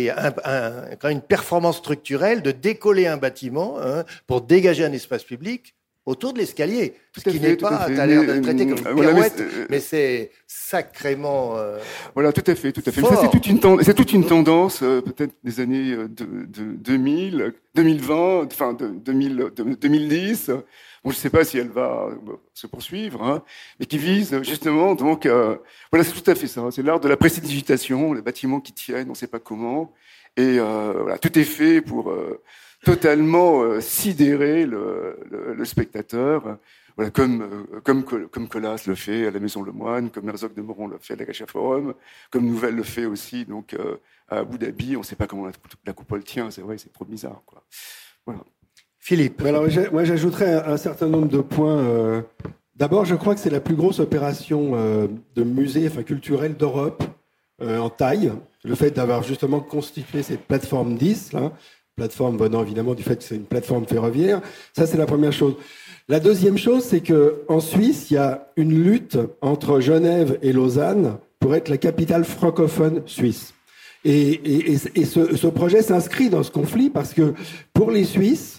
un, 0.09 0.33
un, 0.43 1.09
une 1.09 1.21
performance 1.21 1.77
structurelle 1.77 2.41
de 2.41 2.51
décoller 2.51 3.07
un 3.07 3.17
bâtiment 3.17 3.77
hein, 3.81 4.03
pour 4.27 4.41
dégager 4.41 4.83
un 4.83 4.91
espace 4.91 5.23
public 5.23 5.75
autour 6.05 6.33
de 6.33 6.38
l'escalier, 6.39 6.93
ce 7.17 7.29
qui 7.29 7.39
n'est 7.39 7.55
pas, 7.55 7.85
tu 7.88 7.99
as 7.99 8.05
l'air 8.05 8.21
de 8.21 8.33
le 8.33 8.41
traiter 8.41 8.67
comme 8.67 8.77
une 8.77 8.93
voilà, 8.93 9.11
pirouette, 9.11 9.43
mais, 9.69 9.79
c'est 9.79 10.31
sacrément. 10.45 11.57
Euh, 11.57 11.79
voilà, 12.13 12.31
tout 12.31 12.43
à 12.45 12.53
fait, 12.53 12.71
tout 12.71 12.83
à 12.85 12.91
fait. 12.91 13.01
C'est 13.01 13.31
toute 13.31 13.47
une, 13.47 13.83
c'est 13.83 13.93
toute 13.95 14.13
une 14.13 14.25
tendance, 14.25 14.83
euh, 14.83 15.01
peut-être 15.01 15.33
des 15.43 15.59
années 15.59 15.95
de, 15.95 16.45
de 16.45 16.73
2000, 16.75 17.53
2020, 17.73 18.45
enfin 18.45 18.73
de, 18.73 18.88
2000, 18.88 19.35
de, 19.55 19.63
2010. 19.63 20.51
Je 21.05 21.09
ne 21.09 21.21
sais 21.21 21.29
pas 21.29 21.43
si 21.43 21.57
elle 21.57 21.69
va 21.69 22.09
se 22.53 22.67
poursuivre, 22.67 23.23
hein, 23.23 23.43
mais 23.79 23.85
qui 23.85 23.97
vise 23.97 24.41
justement, 24.41 24.95
donc, 24.95 25.25
euh, 25.25 25.57
voilà, 25.91 26.03
c'est 26.03 26.19
tout 26.19 26.29
à 26.29 26.35
fait 26.35 26.47
ça. 26.47 26.69
C'est 26.71 26.81
l'art 26.81 26.99
de 26.99 27.07
la 27.07 27.17
précipitation, 27.17 28.13
les 28.13 28.21
bâtiments 28.21 28.59
qui 28.59 28.73
tiennent, 28.73 29.07
on 29.07 29.11
ne 29.11 29.15
sait 29.15 29.27
pas 29.27 29.39
comment, 29.39 29.93
et 30.35 30.59
voilà, 30.59 31.17
tout 31.17 31.37
est 31.37 31.43
fait 31.43 31.81
pour 31.81 32.11
totalement 32.85 33.63
euh, 33.63 33.81
sidérer 33.81 34.65
le, 34.65 35.19
le, 35.29 35.53
le, 35.53 35.65
spectateur. 35.65 36.57
Voilà, 36.95 37.11
comme, 37.11 37.41
euh, 37.41 37.81
comme, 37.81 38.03
comme 38.03 38.47
Colas 38.47 38.83
le 38.87 38.95
fait 38.95 39.27
à 39.27 39.31
la 39.31 39.39
Maison 39.39 39.63
Lemoine, 39.63 40.09
comme 40.11 40.29
Herzog 40.29 40.53
de 40.53 40.61
Moron 40.61 40.87
le 40.87 40.97
fait 40.99 41.13
à 41.13 41.17
la 41.17 41.25
Gacha 41.25 41.47
Forum, 41.47 41.93
comme 42.29 42.45
Nouvelle 42.45 42.75
le 42.75 42.83
fait 42.83 43.05
aussi 43.05 43.43
donc, 43.43 43.73
euh, 43.73 43.97
à 44.29 44.37
Abu 44.37 44.57
Dhabi. 44.57 44.95
On 44.95 44.99
ne 44.99 45.03
sait 45.05 45.17
pas 45.17 45.27
comment 45.27 45.47
la, 45.47 45.51
la 45.85 45.93
coupole 45.93 46.23
tient, 46.23 46.51
c'est 46.51 46.61
vrai, 46.61 46.77
c'est 46.77 46.93
trop 46.93 47.03
bizarre. 47.05 47.41
Quoi. 47.45 47.65
Voilà. 48.25 48.41
Philippe. 49.05 49.43
Alors, 49.45 49.67
moi, 49.91 50.03
j'ajouterais 50.03 50.63
un, 50.65 50.77
certain 50.77 51.05
nombre 51.05 51.27
de 51.27 51.37
points. 51.37 51.77
Euh, 51.77 52.21
D'abord, 52.75 53.05
je 53.05 53.13
crois 53.13 53.35
que 53.35 53.39
c'est 53.39 53.51
la 53.51 53.59
plus 53.59 53.75
grosse 53.75 53.99
opération 53.99 54.71
euh, 54.73 55.05
de 55.35 55.43
musée 55.43 55.87
enfin, 55.87 56.01
culturel 56.01 56.55
d'Europe 56.55 57.03
euh, 57.61 57.77
en 57.77 57.91
taille. 57.91 58.31
Le 58.63 58.73
fait 58.73 58.89
d'avoir 58.89 59.21
justement 59.21 59.59
constitué 59.59 60.23
cette 60.23 60.41
plateforme 60.47 60.95
10, 60.95 61.33
là, 61.33 61.51
plateforme 61.95 62.37
venant 62.37 62.63
évidemment 62.63 62.95
du 62.95 63.03
fait 63.03 63.17
que 63.17 63.23
c'est 63.23 63.35
une 63.35 63.45
plateforme 63.45 63.85
ferroviaire. 63.85 64.41
Ça, 64.75 64.87
c'est 64.87 64.97
la 64.97 65.05
première 65.05 65.33
chose. 65.33 65.53
La 66.09 66.19
deuxième 66.19 66.57
chose, 66.57 66.83
c'est 66.83 67.01
que 67.01 67.43
en 67.47 67.59
Suisse, 67.59 68.09
il 68.09 68.15
y 68.15 68.17
a 68.17 68.47
une 68.55 68.73
lutte 68.73 69.19
entre 69.39 69.81
Genève 69.81 70.39
et 70.41 70.51
Lausanne 70.51 71.19
pour 71.39 71.53
être 71.53 71.69
la 71.69 71.77
capitale 71.77 72.25
francophone 72.25 73.03
suisse. 73.05 73.53
Et, 74.03 74.31
et, 74.31 74.77
et 74.95 75.05
ce, 75.05 75.47
projet 75.47 75.83
s'inscrit 75.83 76.29
dans 76.31 76.41
ce 76.41 76.49
conflit 76.49 76.89
parce 76.89 77.13
que 77.13 77.35
pour 77.71 77.91
les 77.91 78.03
Suisses, 78.03 78.54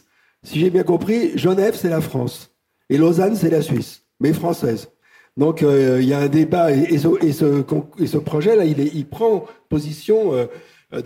si 0.46 0.60
j'ai 0.60 0.70
bien 0.70 0.84
compris, 0.84 1.36
Genève, 1.36 1.74
c'est 1.76 1.88
la 1.88 2.00
France. 2.00 2.52
Et 2.88 2.98
Lausanne, 2.98 3.34
c'est 3.34 3.50
la 3.50 3.62
Suisse, 3.62 4.04
mais 4.20 4.32
française. 4.32 4.88
Donc 5.36 5.62
euh, 5.62 5.98
il 6.00 6.08
y 6.08 6.14
a 6.14 6.20
un 6.20 6.28
débat 6.28 6.70
et, 6.70 6.98
ce, 6.98 7.08
et 7.24 7.32
ce, 7.32 7.64
ce 8.06 8.16
projet-là, 8.16 8.64
il, 8.64 9.06
prend 9.06 9.44
position 9.68 10.32
euh, 10.32 10.46
euh, 10.94 11.02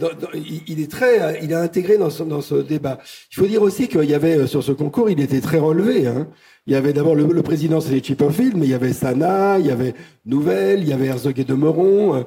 il 0.68 0.78
est 0.78 0.90
très, 0.90 1.40
il 1.42 1.50
est 1.52 1.56
intégré 1.56 1.96
dans 1.96 2.10
ce, 2.10 2.54
débat. 2.62 2.98
Il 3.32 3.36
faut 3.36 3.46
dire 3.46 3.62
aussi 3.62 3.88
qu'il 3.88 4.04
y 4.04 4.14
avait 4.14 4.46
sur 4.46 4.62
ce 4.62 4.72
concours, 4.72 5.08
il 5.08 5.20
était 5.20 5.40
très 5.40 5.58
relevé. 5.58 6.06
Hein. 6.06 6.28
Il 6.66 6.74
y 6.74 6.76
avait 6.76 6.92
d'abord 6.92 7.14
le, 7.14 7.42
président, 7.42 7.80
c'était 7.80 8.06
Chipperfield, 8.06 8.56
mais 8.56 8.66
il 8.66 8.70
y 8.70 8.74
avait 8.74 8.92
Sana, 8.92 9.58
il 9.58 9.66
y 9.66 9.70
avait 9.70 9.94
Nouvelle, 10.26 10.80
il 10.82 10.88
y 10.88 10.92
avait 10.92 11.06
Herzog 11.06 11.40
et 11.40 11.44
de 11.44 11.54
Meuron. 11.54 12.26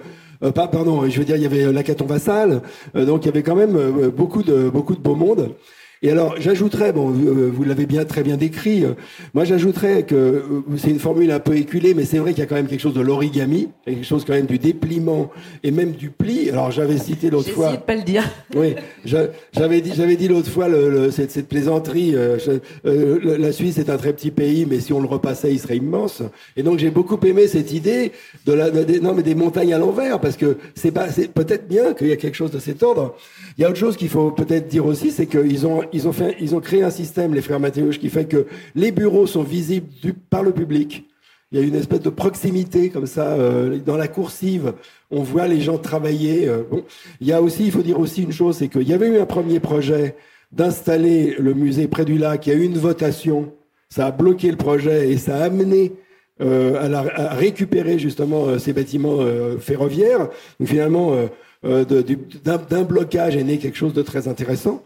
Pas, 0.56 0.67
pardon, 0.67 1.08
je 1.08 1.19
veux 1.19 1.26
dire, 1.26 1.38
il 1.38 1.43
y 1.43 1.45
avait 1.45 1.71
Lacaton 1.71 2.06
Vassal. 2.06 2.63
Donc 2.95 3.23
il 3.23 3.28
y 3.28 3.30
avait 3.30 3.43
quand 3.43 3.56
même 3.56 4.10
beaucoup 4.10 4.41
de 4.41 4.67
beaucoup 4.69 4.95
de 4.95 4.99
beau 4.99 5.15
monde. 5.15 5.54
Et 6.06 6.12
alors, 6.12 6.36
j'ajouterais, 6.38 6.92
bon, 6.92 7.08
vous 7.08 7.63
l'avez 7.63 7.86
bien 7.86 8.04
très 8.04 8.24
bien 8.24 8.36
décrit. 8.36 8.84
Moi, 9.34 9.46
j'ajouterais 9.46 10.04
que 10.04 10.44
c'est 10.76 10.89
une 10.89 11.00
formule 11.00 11.32
un 11.32 11.39
peu 11.39 11.56
éculée, 11.56 11.94
mais 11.94 12.04
c'est 12.04 12.18
vrai 12.18 12.32
qu'il 12.32 12.42
y 12.42 12.44
a 12.44 12.46
quand 12.46 12.56
même 12.56 12.68
quelque 12.68 12.82
chose 12.82 12.94
de 12.94 13.00
l'origami, 13.00 13.70
quelque 13.86 14.06
chose 14.06 14.26
quand 14.26 14.34
même 14.34 14.46
du 14.46 14.60
dépliement 14.60 15.32
et 15.63 15.72
même 15.72 15.94
du 15.94 16.10
pli. 16.10 16.50
Alors, 16.50 16.72
j'avais 16.72 16.98
cité 16.98 17.30
l'autre 17.30 17.50
fois. 17.52 17.68
Essayé 17.68 17.78
de 17.78 17.84
pas 17.84 17.96
le 17.96 18.02
dire. 18.02 18.24
Oui, 18.56 18.76
j'avais 19.06 19.82
dit, 19.82 19.94
j'avais 19.96 20.16
dit 20.16 20.28
l'autre 20.28 20.50
fois 20.50 20.68
le, 20.68 20.89
le, 20.89 21.12
cette, 21.12 21.32
cette, 21.32 21.48
plaisanterie. 21.48 22.16
Euh, 22.16 22.38
je, 22.38 22.52
euh, 22.86 23.38
la 23.38 23.52
Suisse 23.52 23.78
est 23.78 23.89
un 23.89 23.98
très 23.98 24.13
petit 24.13 24.30
pays, 24.30 24.68
mais 24.70 24.80
si 24.80 24.94
on 24.94 25.00
le 25.00 25.08
repassait, 25.08 25.52
il 25.52 25.60
serait 25.60 25.78
immense. 25.78 26.22
Et 26.58 26.63
donc, 26.63 26.80
j'ai 26.80 26.92
beaucoup 26.92 27.18
aimé 27.26 27.48
cette 27.48 27.72
idée 27.72 28.12
de 28.46 28.54
la, 28.54 28.70
de, 28.70 29.00
non, 29.00 29.13
mais 29.13 29.24
des 29.24 29.36
montagnes 29.36 29.74
à 29.74 29.78
l'envers, 29.80 30.20
parce 30.20 30.36
que 30.36 30.58
c'est 30.76 30.92
pas, 30.92 31.10
c'est 31.10 31.30
peut-être 31.30 31.68
bien 31.68 31.94
qu'il 31.94 32.08
y 32.08 32.12
a 32.12 32.18
quelque 32.18 32.36
chose 32.36 32.52
de 32.52 32.60
cet 32.60 32.84
ordre. 32.84 33.16
Il 33.58 33.62
y 33.62 33.66
a 33.66 33.70
autre 33.70 33.80
chose 33.80 33.96
qu'il 33.96 34.10
faut 34.10 34.32
peut-être 34.32 34.68
dire 34.68 34.86
aussi, 34.86 35.12
c'est 35.12 35.26
qu'ils 35.26 35.66
ont 35.66 35.82
ils 35.94 36.56
ont, 36.56 36.60
créé 36.60 36.84
un 36.84 36.90
système, 36.90 37.34
les 37.34 37.42
frères 37.42 37.60
Mathéouche, 37.60 38.00
qui 38.00 38.10
fait 38.10 38.26
que 38.26 38.48
les 38.76 38.92
bureaux 38.92 39.28
sont 39.28 39.44
visibles 39.44 39.88
par 40.30 40.44
le 40.44 40.52
public. 40.52 41.06
Il 41.52 41.60
y 41.60 41.62
a 41.62 41.66
une 41.66 41.76
espèce 41.76 42.02
de 42.02 42.10
proximité 42.10 42.90
comme 42.90 43.06
ça 43.06 43.34
euh, 43.34 43.78
dans 43.78 43.96
la 43.96 44.08
coursive. 44.08 44.74
On 45.12 45.22
voit 45.22 45.48
les 45.48 45.62
gens 45.62 45.78
travailler. 45.78 46.48
Euh, 46.48 46.64
il 47.22 47.28
y 47.28 47.32
a 47.32 47.44
aussi, 47.44 47.66
il 47.66 47.72
faut 47.72 47.84
dire 47.84 48.00
aussi 48.00 48.24
une 48.24 48.32
chose, 48.32 48.58
c'est 48.58 48.70
qu'il 48.70 48.88
y 48.88 48.94
avait 48.94 49.08
eu 49.08 49.20
un 49.20 49.28
premier 49.28 49.60
projet 49.60 50.16
d'installer 50.52 51.36
le 51.38 51.54
musée 51.54 51.88
près 51.88 52.06
du 52.06 52.18
lac. 52.18 52.48
Il 52.48 52.54
y 52.54 52.56
a 52.56 52.60
eu 52.60 52.64
une 52.64 52.80
votation. 52.80 53.54
Ça 53.90 54.08
a 54.08 54.12
bloqué 54.12 54.50
le 54.50 54.58
projet 54.58 55.12
et 55.12 55.18
ça 55.18 55.38
a 55.38 55.44
amené 55.44 55.92
euh, 56.42 56.92
à, 56.92 57.22
à, 57.22 57.34
récupérer 57.36 58.00
justement 58.00 58.58
ces 58.58 58.74
bâtiments 58.74 59.20
ferroviaires. 59.60 60.30
Donc 60.60 60.70
finalement, 60.70 61.16
d'un 61.64 62.84
blocage 62.84 63.36
est 63.36 63.44
né 63.44 63.60
quelque 63.60 63.78
chose 63.78 63.94
de 63.94 64.02
très 64.02 64.28
intéressant. 64.28 64.84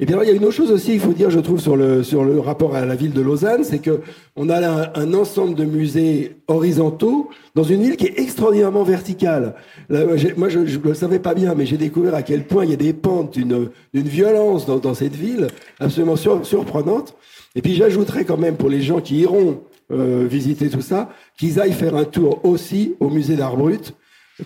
Et 0.00 0.06
bien 0.06 0.14
alors, 0.14 0.24
il 0.24 0.28
y 0.28 0.32
a 0.32 0.36
une 0.36 0.44
autre 0.44 0.54
chose 0.54 0.70
aussi, 0.70 0.94
il 0.94 1.00
faut 1.00 1.12
dire, 1.12 1.30
je 1.30 1.40
trouve, 1.40 1.60
sur 1.60 1.76
le, 1.76 2.04
sur 2.04 2.24
le 2.24 2.38
rapport 2.38 2.76
à 2.76 2.86
la 2.86 2.94
ville 2.94 3.12
de 3.12 3.20
Lausanne, 3.20 3.64
c'est 3.64 3.80
que 3.80 4.00
on 4.36 4.48
a 4.48 4.60
là 4.60 4.92
un, 4.94 5.12
ensemble 5.12 5.54
de 5.54 5.64
musées 5.64 6.36
horizontaux 6.46 7.30
dans 7.56 7.64
une 7.64 7.82
ville 7.82 7.96
qui 7.96 8.06
est 8.06 8.20
extraordinairement 8.20 8.84
verticale. 8.84 9.54
Là, 9.88 10.04
moi, 10.36 10.48
je 10.48 10.60
ne 10.60 10.78
le 10.78 10.94
savais 10.94 11.18
pas 11.18 11.34
bien, 11.34 11.54
mais 11.56 11.66
j'ai 11.66 11.78
découvert 11.78 12.14
à 12.14 12.22
quel 12.22 12.46
point 12.46 12.64
il 12.64 12.70
y 12.70 12.74
a 12.74 12.76
des 12.76 12.92
pentes 12.92 13.36
d'une 13.36 13.70
violence 13.94 14.66
dans, 14.66 14.78
dans, 14.78 14.94
cette 14.94 15.16
ville 15.16 15.48
absolument 15.80 16.16
sur, 16.16 16.46
surprenante. 16.46 17.16
Et 17.56 17.62
puis 17.62 17.74
j'ajouterais 17.74 18.24
quand 18.24 18.36
même 18.36 18.56
pour 18.56 18.68
les 18.68 18.82
gens 18.82 19.00
qui 19.00 19.18
iront 19.20 19.62
euh, 19.90 20.26
visiter 20.30 20.68
tout 20.68 20.82
ça, 20.82 21.10
qu'ils 21.36 21.58
aillent 21.60 21.72
faire 21.72 21.96
un 21.96 22.04
tour 22.04 22.44
aussi 22.44 22.94
au 23.00 23.10
musée 23.10 23.34
d'art 23.34 23.56
brut, 23.56 23.94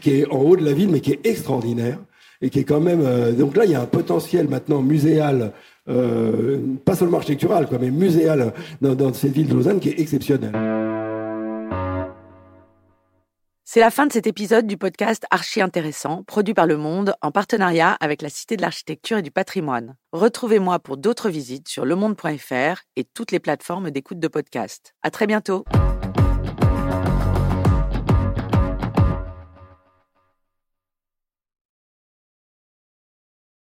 qui 0.00 0.12
est 0.12 0.26
en 0.30 0.38
haut 0.38 0.56
de 0.56 0.64
la 0.64 0.72
ville, 0.72 0.88
mais 0.88 1.00
qui 1.00 1.12
est 1.12 1.26
extraordinaire 1.26 1.98
et 2.42 2.50
qui 2.50 2.58
est 2.58 2.64
quand 2.64 2.80
même. 2.80 3.00
Euh, 3.02 3.32
donc 3.32 3.56
là, 3.56 3.64
il 3.64 3.70
y 3.70 3.74
a 3.74 3.80
un 3.80 3.86
potentiel 3.86 4.48
maintenant 4.48 4.82
muséal 4.82 5.52
pas 6.84 6.94
seulement 6.94 7.16
architecturale, 7.16 7.66
quoi, 7.66 7.78
mais 7.80 7.90
muséale 7.90 8.52
dans, 8.80 9.12
cette 9.12 9.32
ville 9.32 9.48
de 9.48 9.54
Lausanne 9.54 9.80
qui 9.80 9.88
est 9.88 9.98
exceptionnelle. 9.98 10.52
C'est 13.64 13.80
la 13.80 13.90
fin 13.90 14.06
de 14.06 14.12
cet 14.12 14.26
épisode 14.26 14.66
du 14.66 14.76
podcast 14.76 15.24
Archi 15.30 15.62
Intéressant, 15.62 16.24
produit 16.24 16.52
par 16.52 16.66
Le 16.66 16.76
Monde 16.76 17.14
en 17.22 17.30
partenariat 17.30 17.96
avec 18.00 18.20
la 18.20 18.28
Cité 18.28 18.58
de 18.58 18.62
l'Architecture 18.62 19.16
et 19.16 19.22
du 19.22 19.30
Patrimoine. 19.30 19.96
Retrouvez-moi 20.12 20.78
pour 20.78 20.98
d'autres 20.98 21.30
visites 21.30 21.68
sur 21.68 21.86
lemonde.fr 21.86 22.82
et 22.96 23.04
toutes 23.14 23.32
les 23.32 23.40
plateformes 23.40 23.90
d'écoute 23.90 24.18
de 24.20 24.28
podcast. 24.28 24.94
À 25.02 25.10
très 25.10 25.26
bientôt! 25.26 25.64